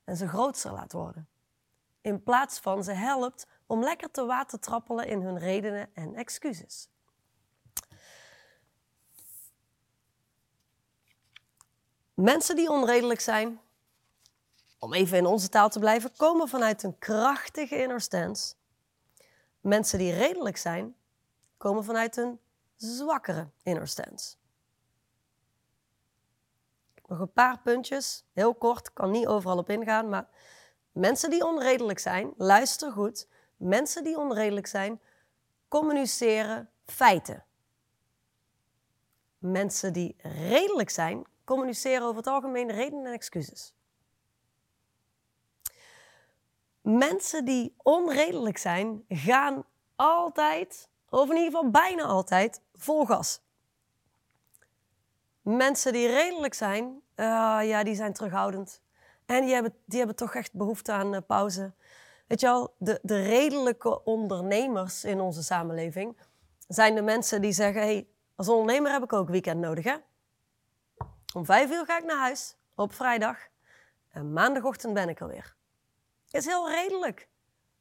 en 0.03 0.17
ze 0.17 0.27
grootser 0.27 0.71
laat 0.71 0.91
worden. 0.91 1.29
In 2.01 2.23
plaats 2.23 2.59
van 2.59 2.83
ze 2.83 2.91
helpt 2.91 3.47
om 3.65 3.83
lekker 3.83 4.11
te 4.11 4.25
watertrappelen 4.25 5.07
in 5.07 5.21
hun 5.21 5.39
redenen 5.39 5.89
en 5.93 6.15
excuses. 6.15 6.89
Mensen 12.13 12.55
die 12.55 12.69
onredelijk 12.69 13.19
zijn, 13.19 13.59
om 14.79 14.93
even 14.93 15.17
in 15.17 15.25
onze 15.25 15.49
taal 15.49 15.69
te 15.69 15.79
blijven, 15.79 16.15
komen 16.15 16.47
vanuit 16.47 16.83
een 16.83 16.97
krachtige 16.99 17.81
inner 17.81 18.01
stance. 18.01 18.55
Mensen 19.61 19.99
die 19.99 20.13
redelijk 20.13 20.57
zijn, 20.57 20.95
komen 21.57 21.83
vanuit 21.83 22.17
een 22.17 22.39
zwakkere 22.75 23.49
inner 23.63 23.87
stance. 23.87 24.35
Nog 27.07 27.19
een 27.19 27.31
paar 27.33 27.59
puntjes, 27.59 28.25
heel 28.33 28.55
kort, 28.55 28.93
kan 28.93 29.11
niet 29.11 29.27
overal 29.27 29.57
op 29.57 29.69
ingaan, 29.69 30.09
maar 30.09 30.27
mensen 30.91 31.29
die 31.29 31.45
onredelijk 31.45 31.99
zijn, 31.99 32.33
luister 32.37 32.91
goed, 32.91 33.27
mensen 33.57 34.03
die 34.03 34.17
onredelijk 34.17 34.67
zijn, 34.67 35.01
communiceren 35.67 36.69
feiten. 36.85 37.45
Mensen 39.37 39.93
die 39.93 40.15
redelijk 40.21 40.89
zijn, 40.89 41.25
communiceren 41.43 42.03
over 42.03 42.17
het 42.17 42.27
algemeen 42.27 42.71
redenen 42.71 43.05
en 43.05 43.13
excuses. 43.13 43.73
Mensen 46.81 47.45
die 47.45 47.75
onredelijk 47.77 48.57
zijn, 48.57 49.05
gaan 49.09 49.65
altijd, 49.95 50.89
of 51.09 51.29
in 51.29 51.35
ieder 51.35 51.51
geval 51.51 51.69
bijna 51.69 52.03
altijd, 52.03 52.61
vol 52.73 53.05
gas. 53.05 53.41
Mensen 55.55 55.93
die 55.93 56.07
redelijk 56.07 56.53
zijn, 56.53 56.83
uh, 57.15 57.59
ja, 57.63 57.83
die 57.83 57.95
zijn 57.95 58.13
terughoudend. 58.13 58.81
En 59.25 59.45
die 59.45 59.53
hebben, 59.53 59.73
die 59.85 59.97
hebben 59.97 60.15
toch 60.15 60.35
echt 60.35 60.53
behoefte 60.53 60.91
aan 60.91 61.13
uh, 61.13 61.19
pauze. 61.27 61.73
Weet 62.27 62.39
je 62.39 62.45
wel, 62.45 62.73
de, 62.77 62.99
de 63.01 63.21
redelijke 63.23 64.03
ondernemers 64.03 65.03
in 65.03 65.19
onze 65.19 65.43
samenleving 65.43 66.17
zijn 66.67 66.95
de 66.95 67.01
mensen 67.01 67.41
die 67.41 67.51
zeggen: 67.51 67.81
hey, 67.81 68.07
als 68.35 68.49
ondernemer 68.49 68.91
heb 68.91 69.03
ik 69.03 69.13
ook 69.13 69.29
weekend 69.29 69.59
nodig, 69.59 69.83
hè? 69.83 69.95
Om 71.33 71.45
vijf 71.45 71.71
uur 71.71 71.85
ga 71.85 71.97
ik 71.97 72.05
naar 72.05 72.19
huis 72.19 72.55
op 72.75 72.93
vrijdag 72.93 73.37
en 74.09 74.33
maandagochtend 74.33 74.93
ben 74.93 75.09
ik 75.09 75.19
er 75.19 75.27
weer. 75.27 75.55
Is 76.31 76.45
heel 76.45 76.69
redelijk. 76.69 77.27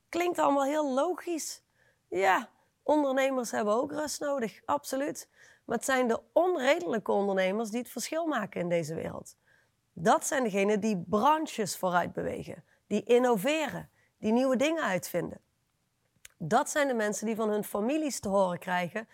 Klinkt 0.08 0.38
allemaal 0.38 0.64
heel 0.64 0.94
logisch. 0.94 1.62
Ja, 2.08 2.48
ondernemers 2.82 3.50
hebben 3.50 3.74
ook 3.74 3.92
rust 3.92 4.20
nodig, 4.20 4.60
absoluut. 4.64 5.28
Maar 5.66 5.76
het 5.76 5.84
zijn 5.84 6.08
de 6.08 6.20
onredelijke 6.32 7.12
ondernemers 7.12 7.70
die 7.70 7.80
het 7.80 7.90
verschil 7.90 8.26
maken 8.26 8.60
in 8.60 8.68
deze 8.68 8.94
wereld. 8.94 9.36
Dat 9.92 10.26
zijn 10.26 10.42
degenen 10.42 10.80
die 10.80 11.04
branches 11.08 11.76
vooruit 11.76 12.12
bewegen, 12.12 12.64
die 12.86 13.02
innoveren, 13.02 13.90
die 14.18 14.32
nieuwe 14.32 14.56
dingen 14.56 14.82
uitvinden. 14.82 15.40
Dat 16.38 16.70
zijn 16.70 16.88
de 16.88 16.94
mensen 16.94 17.26
die 17.26 17.36
van 17.36 17.48
hun 17.48 17.64
families 17.64 18.20
te 18.20 18.28
horen 18.28 18.58
krijgen: 18.58 19.08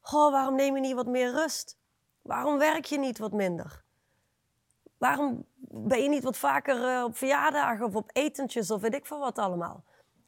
Goh, 0.00 0.32
waarom 0.32 0.54
neem 0.54 0.74
je 0.74 0.80
niet 0.80 0.94
wat 0.94 1.06
meer 1.06 1.30
rust? 1.30 1.78
Waarom 2.22 2.58
werk 2.58 2.84
je 2.84 2.98
niet 2.98 3.18
wat 3.18 3.32
minder? 3.32 3.82
Waarom 4.98 5.44
ben 5.72 6.02
je 6.02 6.08
niet 6.08 6.22
wat 6.22 6.36
vaker 6.36 6.84
eh, 6.84 7.04
op 7.04 7.16
verjaardagen 7.16 7.86
of 7.86 7.94
op 7.94 8.10
etentjes 8.12 8.70
of 8.70 8.80
weet 8.80 8.94
ik 8.94 9.06
veel 9.06 9.18
wat 9.18 9.38
allemaal? 9.38 9.84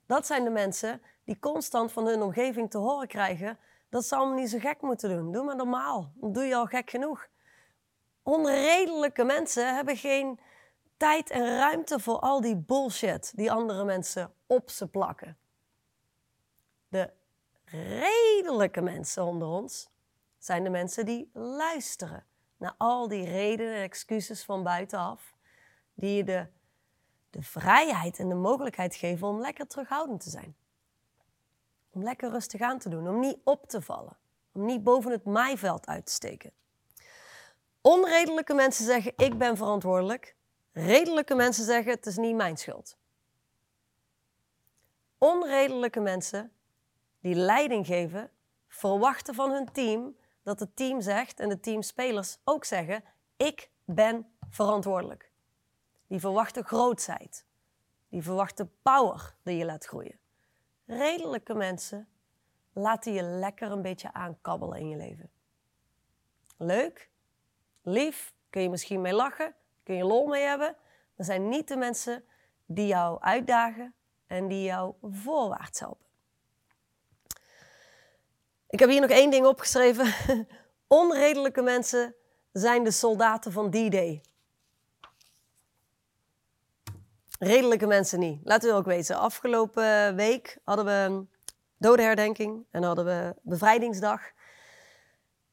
Dat 0.07 0.27
zijn 0.27 0.45
de 0.45 0.51
mensen 0.51 1.03
die 1.25 1.39
constant 1.39 1.93
van 1.93 2.07
hun 2.07 2.23
omgeving 2.23 2.71
te 2.71 2.79
horen 2.79 3.09
krijgen 3.09 3.59
dat 3.93 4.05
ze 4.05 4.17
allemaal 4.17 4.39
niet 4.39 4.51
zo 4.51 4.59
gek 4.59 4.81
moeten 4.81 5.11
doen. 5.11 5.33
Doe 5.33 5.45
maar 5.45 5.57
normaal, 5.57 6.13
dan 6.15 6.33
doe 6.33 6.45
je 6.45 6.55
al 6.55 6.67
gek 6.67 6.91
genoeg. 6.91 7.29
Onredelijke 8.23 9.25
mensen 9.25 9.75
hebben 9.75 9.97
geen 9.97 10.41
tijd 10.97 11.31
en 11.31 11.57
ruimte 11.57 12.01
voor 12.01 12.19
al 12.19 12.41
die 12.41 12.57
bullshit 12.57 13.33
die 13.37 13.53
andere 13.53 13.85
mensen 13.85 14.35
op 14.47 14.71
ze 14.71 14.89
plakken. 14.89 15.39
De 16.89 17.11
redelijke 17.65 18.81
mensen 18.81 19.25
onder 19.25 19.49
ons 19.49 19.91
zijn 20.39 20.65
de 20.65 20.71
mensen 20.71 21.07
die 21.07 21.31
luisteren 21.33 22.27
naar 22.57 22.75
al 22.79 23.09
die 23.09 23.25
redenen 23.25 23.75
en 23.75 23.83
excuses 23.83 24.45
van 24.45 24.63
buitenaf, 24.63 25.35
die 25.95 26.17
je 26.17 26.25
de, 26.25 26.47
de 27.31 27.43
vrijheid 27.43 28.19
en 28.19 28.29
de 28.29 28.35
mogelijkheid 28.35 28.95
geven 28.95 29.29
om 29.29 29.41
lekker 29.41 29.67
terughoudend 29.67 30.21
te 30.21 30.31
zijn. 30.31 30.57
Om 31.93 32.03
lekker 32.03 32.31
rustig 32.31 32.61
aan 32.61 32.79
te 32.79 32.89
doen, 32.89 33.09
om 33.09 33.21
niet 33.21 33.39
op 33.45 33.69
te 33.69 33.83
vallen, 33.83 34.17
om 34.53 34.65
niet 34.65 34.85
boven 34.85 35.11
het 35.11 35.25
maaiveld 35.25 35.87
uit 35.87 36.07
te 36.07 36.13
steken. 36.13 36.53
Onredelijke 37.81 38.55
mensen 38.55 38.85
zeggen: 38.85 39.13
Ik 39.17 39.39
ben 39.39 39.57
verantwoordelijk. 39.57 40.37
Redelijke 40.73 41.35
mensen 41.35 41.65
zeggen: 41.65 41.93
Het 41.93 42.07
is 42.07 42.17
niet 42.17 42.35
mijn 42.35 42.57
schuld. 42.57 42.97
Onredelijke 45.19 46.01
mensen 46.01 46.53
die 47.21 47.35
leiding 47.35 47.87
geven, 47.87 48.31
verwachten 48.69 49.35
van 49.35 49.51
hun 49.51 49.73
team 49.73 50.17
dat 50.43 50.61
het 50.61 50.77
team 50.77 51.01
zegt 51.01 51.41
en 51.41 51.49
de 51.49 51.61
teamspelers 51.61 52.39
ook 52.45 52.65
zeggen: 52.65 53.05
Ik 53.37 53.71
ben 53.85 54.33
verantwoordelijk. 54.51 55.31
Die 56.07 56.21
verwachten 56.21 56.65
grootheid. 56.65 57.45
Die 58.09 58.23
verwachten 58.23 58.73
power 58.83 59.35
die 59.43 59.57
je 59.57 59.65
laat 59.65 59.85
groeien. 59.85 60.19
Redelijke 60.99 61.55
mensen 61.55 62.09
laten 62.73 63.13
je 63.13 63.23
lekker 63.23 63.71
een 63.71 63.83
beetje 63.83 64.13
aankabbelen 64.13 64.79
in 64.79 64.89
je 64.89 64.97
leven. 64.97 65.31
Leuk, 66.57 67.11
lief, 67.83 68.33
kun 68.51 68.63
je 68.63 68.71
misschien 68.71 69.01
mee 69.01 69.13
lachen, 69.13 69.55
kun 69.83 69.95
je 69.95 70.05
lol 70.05 70.27
mee 70.27 70.43
hebben. 70.43 70.77
Maar 71.17 71.27
zijn 71.27 71.49
niet 71.49 71.69
de 71.69 71.77
mensen 71.77 72.25
die 72.67 72.87
jou 72.87 73.21
uitdagen 73.21 73.95
en 74.27 74.49
die 74.49 74.63
jou 74.63 74.95
voorwaarts 75.03 75.81
helpen. 75.81 76.07
Ik 78.69 78.79
heb 78.79 78.89
hier 78.89 79.01
nog 79.01 79.11
één 79.11 79.31
ding 79.31 79.47
opgeschreven. 79.47 80.15
Onredelijke 80.87 81.63
mensen 81.63 82.15
zijn 82.53 82.85
de 82.85 82.91
soldaten 82.91 83.53
van 83.53 83.71
D-Day. 83.71 84.23
Redelijke 87.43 87.87
mensen 87.87 88.19
niet. 88.19 88.41
Laten 88.45 88.71
we 88.71 88.77
ook 88.77 88.85
weten. 88.85 89.17
Afgelopen 89.17 90.17
week 90.17 90.59
hadden 90.65 90.85
we 90.85 91.27
dodenherdenking 91.79 92.67
en 92.71 92.83
hadden 92.83 93.05
we 93.05 93.35
bevrijdingsdag. 93.43 94.21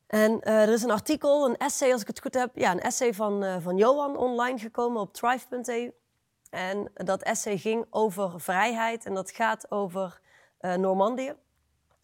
En 0.08 0.32
uh, 0.32 0.62
er 0.62 0.70
is 0.70 0.84
een 0.84 0.92
artikel, 0.92 1.46
een 1.46 1.58
essay 1.58 1.92
als 1.92 2.02
ik 2.02 2.08
het 2.08 2.22
goed 2.22 2.34
heb. 2.34 2.52
Ja, 2.54 2.72
een 2.72 2.80
essay 2.80 3.14
van, 3.14 3.44
uh, 3.44 3.56
van 3.60 3.78
Johan 3.78 4.18
online 4.18 4.60
gekomen 4.60 5.02
op 5.02 5.14
thrive.eu. 5.14 5.92
En 6.50 6.92
dat 6.94 7.24
essay 7.24 7.58
ging 7.58 7.86
over 7.90 8.42
vrijheid 8.42 9.06
en 9.06 9.14
dat 9.14 9.32
gaat 9.32 9.72
over 9.72 10.20
uh, 10.62 10.74
Normandië 10.74 11.36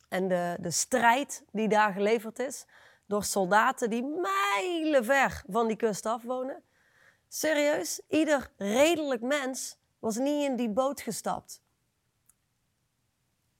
en 0.10 0.28
de, 0.28 0.58
de 0.60 0.71
strijd 0.71 1.43
die 1.52 1.67
daar 1.67 1.93
geleverd 1.93 2.39
is 2.39 2.65
door 3.06 3.24
soldaten 3.24 3.89
die 3.89 4.04
mijlenver 4.04 5.43
van 5.50 5.67
die 5.67 5.78
kust 5.78 6.06
af 6.06 6.24
wonen. 6.24 6.63
Serieus, 7.27 8.01
ieder 8.07 8.51
redelijk 8.57 9.21
mens 9.21 9.77
was 9.99 10.15
niet 10.17 10.43
in 10.43 10.55
die 10.55 10.69
boot 10.69 11.01
gestapt. 11.01 11.61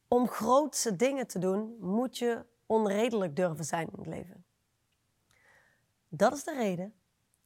Om 0.08 0.28
grootse 0.28 0.96
dingen 0.96 1.28
te 1.28 1.40
doen, 1.40 1.78
moet 1.80 2.18
je 2.18 2.46
onredelijk 2.66 3.36
durven 3.36 3.66
zijn 3.66 3.88
in 3.88 3.98
het 3.98 4.08
leven. 4.08 4.46
Dat 6.10 6.34
is 6.34 6.44
de 6.44 6.54
reden 6.54 6.94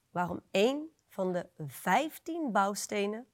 waarom 0.09 0.41
één 0.51 0.89
van 1.07 1.33
de 1.33 1.49
15 1.57 2.51
bouwstenen 2.51 3.27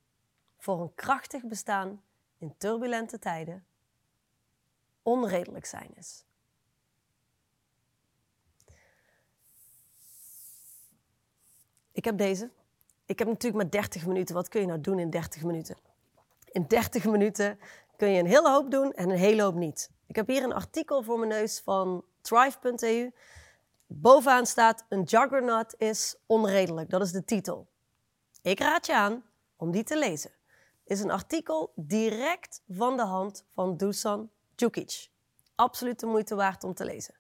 voor 0.58 0.82
een 0.82 0.96
krachtig 0.96 1.46
bestaan 1.46 2.04
in 2.38 2.58
turbulente 2.58 3.20
tijden 3.20 3.66
onredelijk 5.02 5.66
zijn 5.66 5.96
is. 5.96 6.26
Ik 11.92 12.06
heb 12.06 12.18
deze. 12.18 12.52
Ik 13.06 13.20
heb 13.20 13.28
natuurlijk 13.28 13.64
maar 13.64 13.72
30 13.72 14.06
minuten. 14.06 14.36
Wat 14.36 14.48
kun 14.48 14.62
je 14.62 14.68
nou 14.68 14.82
doen 14.82 15.00
in 15.00 15.10
30 15.10 15.44
minuten? 15.44 15.78
In 16.52 16.66
30 16.68 17.06
minuten 17.06 17.60
kun 17.98 18.10
je 18.10 18.20
een 18.20 18.28
hele 18.28 18.50
hoop 18.50 18.72
doen 18.72 18.94
en 18.94 19.10
een 19.10 19.18
hele 19.18 19.42
hoop 19.42 19.56
niet. 19.56 19.90
Ik 20.08 20.16
heb 20.16 20.28
hier 20.28 20.44
een 20.44 20.54
artikel 20.54 21.04
voor 21.04 21.18
mijn 21.18 21.32
neus 21.32 21.60
van 21.60 22.04
thrive.eu. 22.22 23.12
Bovenaan 23.88 24.46
staat: 24.46 24.86
Een 24.90 25.04
juggernaut 25.04 25.76
is 25.78 26.16
onredelijk. 26.26 26.90
Dat 26.90 27.02
is 27.02 27.12
de 27.12 27.26
titel. 27.26 27.68
Ik 28.42 28.60
raad 28.60 28.86
je 28.86 28.96
aan 28.96 29.24
om 29.56 29.72
die 29.72 29.84
te 29.84 29.98
lezen. 29.98 30.32
Is 30.84 31.00
een 31.00 31.12
artikel 31.12 31.72
direct 31.76 32.62
van 32.70 32.98
de 32.98 33.04
hand 33.04 33.46
van 33.54 33.78
Dusan 33.78 34.30
Djukic. 34.56 35.10
Absoluut 35.56 36.00
de 36.00 36.06
moeite 36.06 36.36
waard 36.36 36.64
om 36.64 36.74
te 36.74 36.86
lezen. 36.86 37.16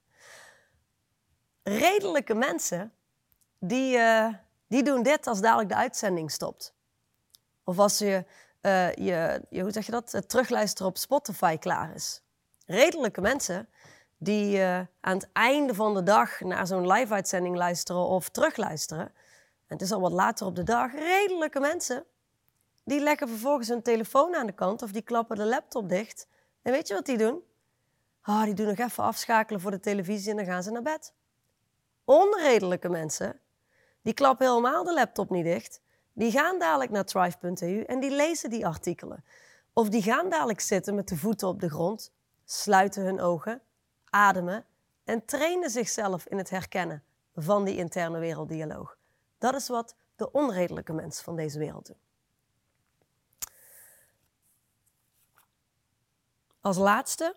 Redelijke 1.64 2.34
mensen, 2.34 2.94
die, 3.60 3.98
uh, 3.98 4.34
die 4.76 4.84
doen 4.84 5.04
dit 5.04 5.28
als 5.28 5.42
dadelijk 5.42 5.70
de 5.70 5.76
uitzending 5.76 6.32
stopt. 6.32 6.74
Of 7.64 7.80
als 7.80 7.98
je, 7.98 8.26
uh, 8.62 8.94
je, 8.94 9.42
je 9.50 9.62
hoe 9.62 9.72
zeg 9.72 9.86
je 9.86 9.92
dat, 9.92 10.12
het 10.12 10.30
terugluisteren 10.30 10.88
op 10.88 10.98
Spotify 10.98 11.58
klaar 11.58 11.96
is. 11.96 12.22
Redelijke 12.66 13.22
mensen 13.22 13.70
die 14.18 14.58
uh, 14.58 14.80
aan 15.02 15.18
het 15.18 15.30
einde 15.34 15.74
van 15.74 15.94
de 15.94 16.04
dag 16.04 16.40
naar 16.40 16.68
zo'n 16.68 16.92
live-uitzending 16.92 17.56
luisteren 17.56 18.02
of 18.02 18.30
terugluisteren. 18.30 19.06
En 19.68 19.76
het 19.78 19.82
is 19.82 19.92
al 19.92 20.00
wat 20.02 20.12
later 20.12 20.46
op 20.46 20.56
de 20.56 20.64
dag. 20.64 20.92
Redelijke 20.94 21.60
mensen 21.60 22.06
die 22.84 23.00
leggen 23.00 23.30
vervolgens 23.30 23.68
hun 23.68 23.82
telefoon 23.82 24.36
aan 24.36 24.46
de 24.46 24.52
kant 24.52 24.82
of 24.82 24.92
die 24.92 25.02
klappen 25.02 25.38
de 25.38 25.46
laptop 25.46 25.90
dicht. 25.90 26.28
En 26.62 26.72
weet 26.72 26.88
je 26.88 26.94
wat 26.94 27.06
die 27.06 27.18
doen? 27.18 27.44
Ah, 28.22 28.44
die 28.44 28.54
doen 28.54 28.68
nog 28.68 28.78
even 28.78 29.04
afschakelen 29.04 29.62
voor 29.62 29.72
de 29.72 29.80
televisie 29.80 30.30
en 30.30 30.38
dan 30.38 30.46
gaan 30.46 30.64
ze 30.64 30.72
naar 30.72 30.82
bed. 30.82 31.14
Onredelijke 32.04 32.90
mensen, 32.90 33.40
die 34.06 34.14
klappen 34.14 34.48
helemaal 34.48 34.84
de 34.84 34.94
laptop 34.94 35.30
niet 35.30 35.44
dicht. 35.44 35.82
Die 36.14 36.32
gaan 36.32 36.60
dadelijk 36.60 36.92
naar 36.92 37.06
thrive.eu 37.06 37.82
en 37.82 38.00
die 38.00 38.12
lezen 38.12 38.50
die 38.50 38.66
artikelen. 38.66 39.24
Of 39.74 39.90
die 39.90 40.02
gaan 40.02 40.30
dadelijk 40.30 40.60
zitten 40.60 40.96
met 40.96 41.08
de 41.08 41.18
voeten 41.18 41.48
op 41.48 41.60
de 41.60 41.70
grond, 41.70 42.12
sluiten 42.44 43.04
hun 43.04 43.22
ogen, 43.22 43.62
ademen 44.10 44.66
en 45.04 45.26
trainen 45.26 45.70
zichzelf 45.70 46.26
in 46.26 46.38
het 46.38 46.50
herkennen 46.50 47.04
van 47.36 47.64
die 47.64 47.78
interne 47.78 48.20
werelddialoog. 48.20 48.98
Dat 49.38 49.56
is 49.56 49.68
wat 49.68 49.96
de 50.16 50.32
onredelijke 50.32 50.94
mensen 50.94 51.24
van 51.24 51.36
deze 51.36 51.60
wereld 51.60 51.86
doen. 51.86 52.00
Als 56.62 56.78
laatste 56.78 57.36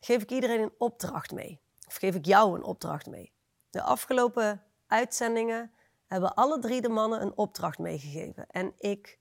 geef 0.00 0.22
ik 0.22 0.30
iedereen 0.30 0.60
een 0.60 0.74
opdracht 0.78 1.32
mee. 1.32 1.60
Of 1.86 1.94
geef 1.94 2.14
ik 2.14 2.26
jou 2.26 2.56
een 2.56 2.64
opdracht 2.64 3.06
mee. 3.06 3.32
De 3.70 3.82
afgelopen 3.82 4.62
uitzendingen 4.92 5.72
hebben 6.06 6.34
alle 6.34 6.58
drie 6.58 6.80
de 6.80 6.88
mannen 6.88 7.22
een 7.22 7.36
opdracht 7.36 7.78
meegegeven. 7.78 8.46
En 8.46 8.72
ik, 8.78 9.18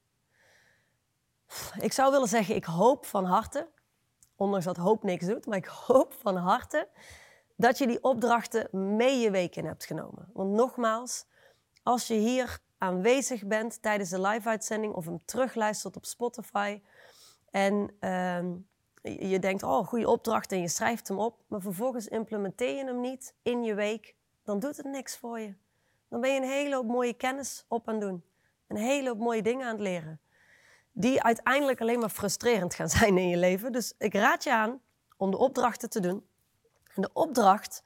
ik 1.79 1.93
zou 1.93 2.11
willen 2.11 2.27
zeggen, 2.27 2.55
ik 2.55 2.65
hoop 2.65 3.05
van 3.05 3.25
harte, 3.25 3.69
ondanks 4.35 4.65
dat 4.65 4.77
hoop 4.77 5.03
niks 5.03 5.25
doet, 5.25 5.45
maar 5.45 5.57
ik 5.57 5.65
hoop 5.65 6.13
van 6.13 6.35
harte 6.35 6.87
dat 7.55 7.77
je 7.77 7.87
die 7.87 8.03
opdrachten 8.03 8.95
mee 8.97 9.19
je 9.19 9.31
week 9.31 9.55
in 9.55 9.65
hebt 9.65 9.85
genomen. 9.85 10.29
Want 10.33 10.51
nogmaals, 10.51 11.25
als 11.83 12.07
je 12.07 12.13
hier 12.13 12.59
aanwezig 12.77 13.45
bent 13.45 13.81
tijdens 13.81 14.09
de 14.09 14.21
live-uitzending 14.21 14.93
of 14.93 15.05
hem 15.05 15.25
terugluistert 15.25 15.95
op 15.95 16.05
Spotify 16.05 16.81
en 17.49 17.95
ehm, 17.99 18.53
je 19.01 19.39
denkt, 19.39 19.63
oh, 19.63 19.87
goede 19.87 20.09
opdracht 20.09 20.51
en 20.51 20.61
je 20.61 20.67
schrijft 20.67 21.07
hem 21.07 21.19
op, 21.19 21.43
maar 21.47 21.61
vervolgens 21.61 22.07
implementeer 22.07 22.75
je 22.75 22.85
hem 22.85 22.99
niet 22.99 23.35
in 23.41 23.63
je 23.63 23.73
week, 23.73 24.15
dan 24.43 24.59
doet 24.59 24.77
het 24.77 24.85
niks 24.85 25.17
voor 25.17 25.39
je. 25.39 25.53
Dan 26.11 26.21
ben 26.21 26.33
je 26.33 26.41
een 26.41 26.49
hele 26.49 26.75
hoop 26.75 26.87
mooie 26.87 27.13
kennis 27.13 27.65
op 27.67 27.87
aan 27.87 27.93
het 27.93 28.03
doen. 28.03 28.23
Een 28.67 28.77
hele 28.77 29.07
hoop 29.07 29.17
mooie 29.17 29.41
dingen 29.41 29.65
aan 29.65 29.71
het 29.71 29.81
leren. 29.81 30.21
Die 30.91 31.23
uiteindelijk 31.23 31.81
alleen 31.81 31.99
maar 31.99 32.09
frustrerend 32.09 32.73
gaan 32.73 32.89
zijn 32.99 33.17
in 33.17 33.27
je 33.27 33.37
leven. 33.37 33.71
Dus 33.71 33.93
ik 33.97 34.13
raad 34.13 34.43
je 34.43 34.53
aan 34.53 34.81
om 35.17 35.31
de 35.31 35.37
opdrachten 35.37 35.89
te 35.89 35.99
doen. 35.99 36.27
En 36.93 37.01
de 37.01 37.09
opdracht 37.13 37.83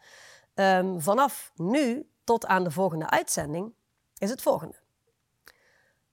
um, 0.55 1.01
vanaf 1.01 1.51
nu 1.55 2.09
tot 2.23 2.45
aan 2.45 2.63
de 2.63 2.71
volgende 2.71 3.09
uitzending 3.09 3.73
is 4.17 4.29
het 4.29 4.41
volgende. 4.41 4.75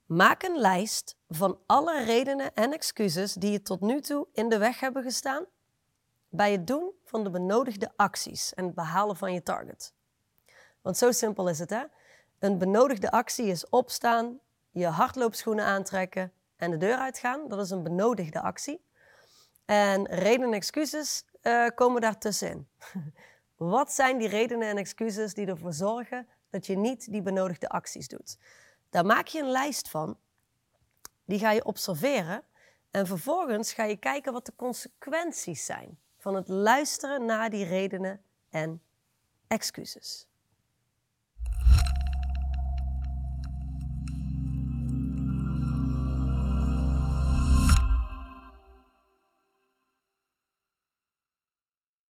Maak 0.05 0.43
een 0.43 0.57
lijst 0.57 1.17
van 1.29 1.59
alle 1.65 2.03
redenen 2.03 2.53
en 2.53 2.73
excuses 2.73 3.33
die 3.33 3.51
je 3.51 3.61
tot 3.61 3.81
nu 3.81 4.01
toe 4.01 4.27
in 4.31 4.49
de 4.49 4.57
weg 4.57 4.79
hebben 4.79 5.03
gestaan 5.03 5.45
bij 6.29 6.51
het 6.51 6.67
doen 6.67 6.91
van 7.03 7.23
de 7.23 7.29
benodigde 7.29 7.91
acties 7.95 8.53
en 8.53 8.65
het 8.65 8.75
behalen 8.75 9.15
van 9.15 9.33
je 9.33 9.43
target. 9.43 9.93
Want 10.81 10.97
zo 10.97 11.11
simpel 11.11 11.49
is 11.49 11.59
het, 11.59 11.69
hè? 11.69 11.83
Een 12.43 12.57
benodigde 12.57 13.11
actie 13.11 13.45
is 13.45 13.69
opstaan, 13.69 14.39
je 14.71 14.85
hardloopschoenen 14.85 15.65
aantrekken 15.65 16.31
en 16.55 16.71
de 16.71 16.77
deur 16.77 16.97
uitgaan. 16.97 17.47
Dat 17.47 17.59
is 17.59 17.69
een 17.69 17.83
benodigde 17.83 18.41
actie. 18.41 18.85
En 19.65 20.07
redenen 20.07 20.47
en 20.47 20.53
excuses 20.53 21.25
uh, 21.41 21.67
komen 21.75 22.01
daartussenin. 22.01 22.67
Wat 23.55 23.91
zijn 23.91 24.17
die 24.17 24.27
redenen 24.27 24.67
en 24.67 24.77
excuses 24.77 25.33
die 25.33 25.47
ervoor 25.47 25.73
zorgen 25.73 26.27
dat 26.49 26.65
je 26.65 26.77
niet 26.77 27.11
die 27.11 27.21
benodigde 27.21 27.69
acties 27.69 28.07
doet? 28.07 28.37
Daar 28.89 29.05
maak 29.05 29.27
je 29.27 29.39
een 29.39 29.51
lijst 29.51 29.89
van. 29.89 30.17
Die 31.25 31.39
ga 31.39 31.51
je 31.51 31.65
observeren. 31.65 32.43
En 32.91 33.07
vervolgens 33.07 33.73
ga 33.73 33.83
je 33.83 33.97
kijken 33.97 34.33
wat 34.33 34.45
de 34.45 34.53
consequenties 34.55 35.65
zijn 35.65 35.99
van 36.17 36.35
het 36.35 36.47
luisteren 36.47 37.25
naar 37.25 37.49
die 37.49 37.65
redenen 37.65 38.21
en 38.49 38.81
excuses. 39.47 40.27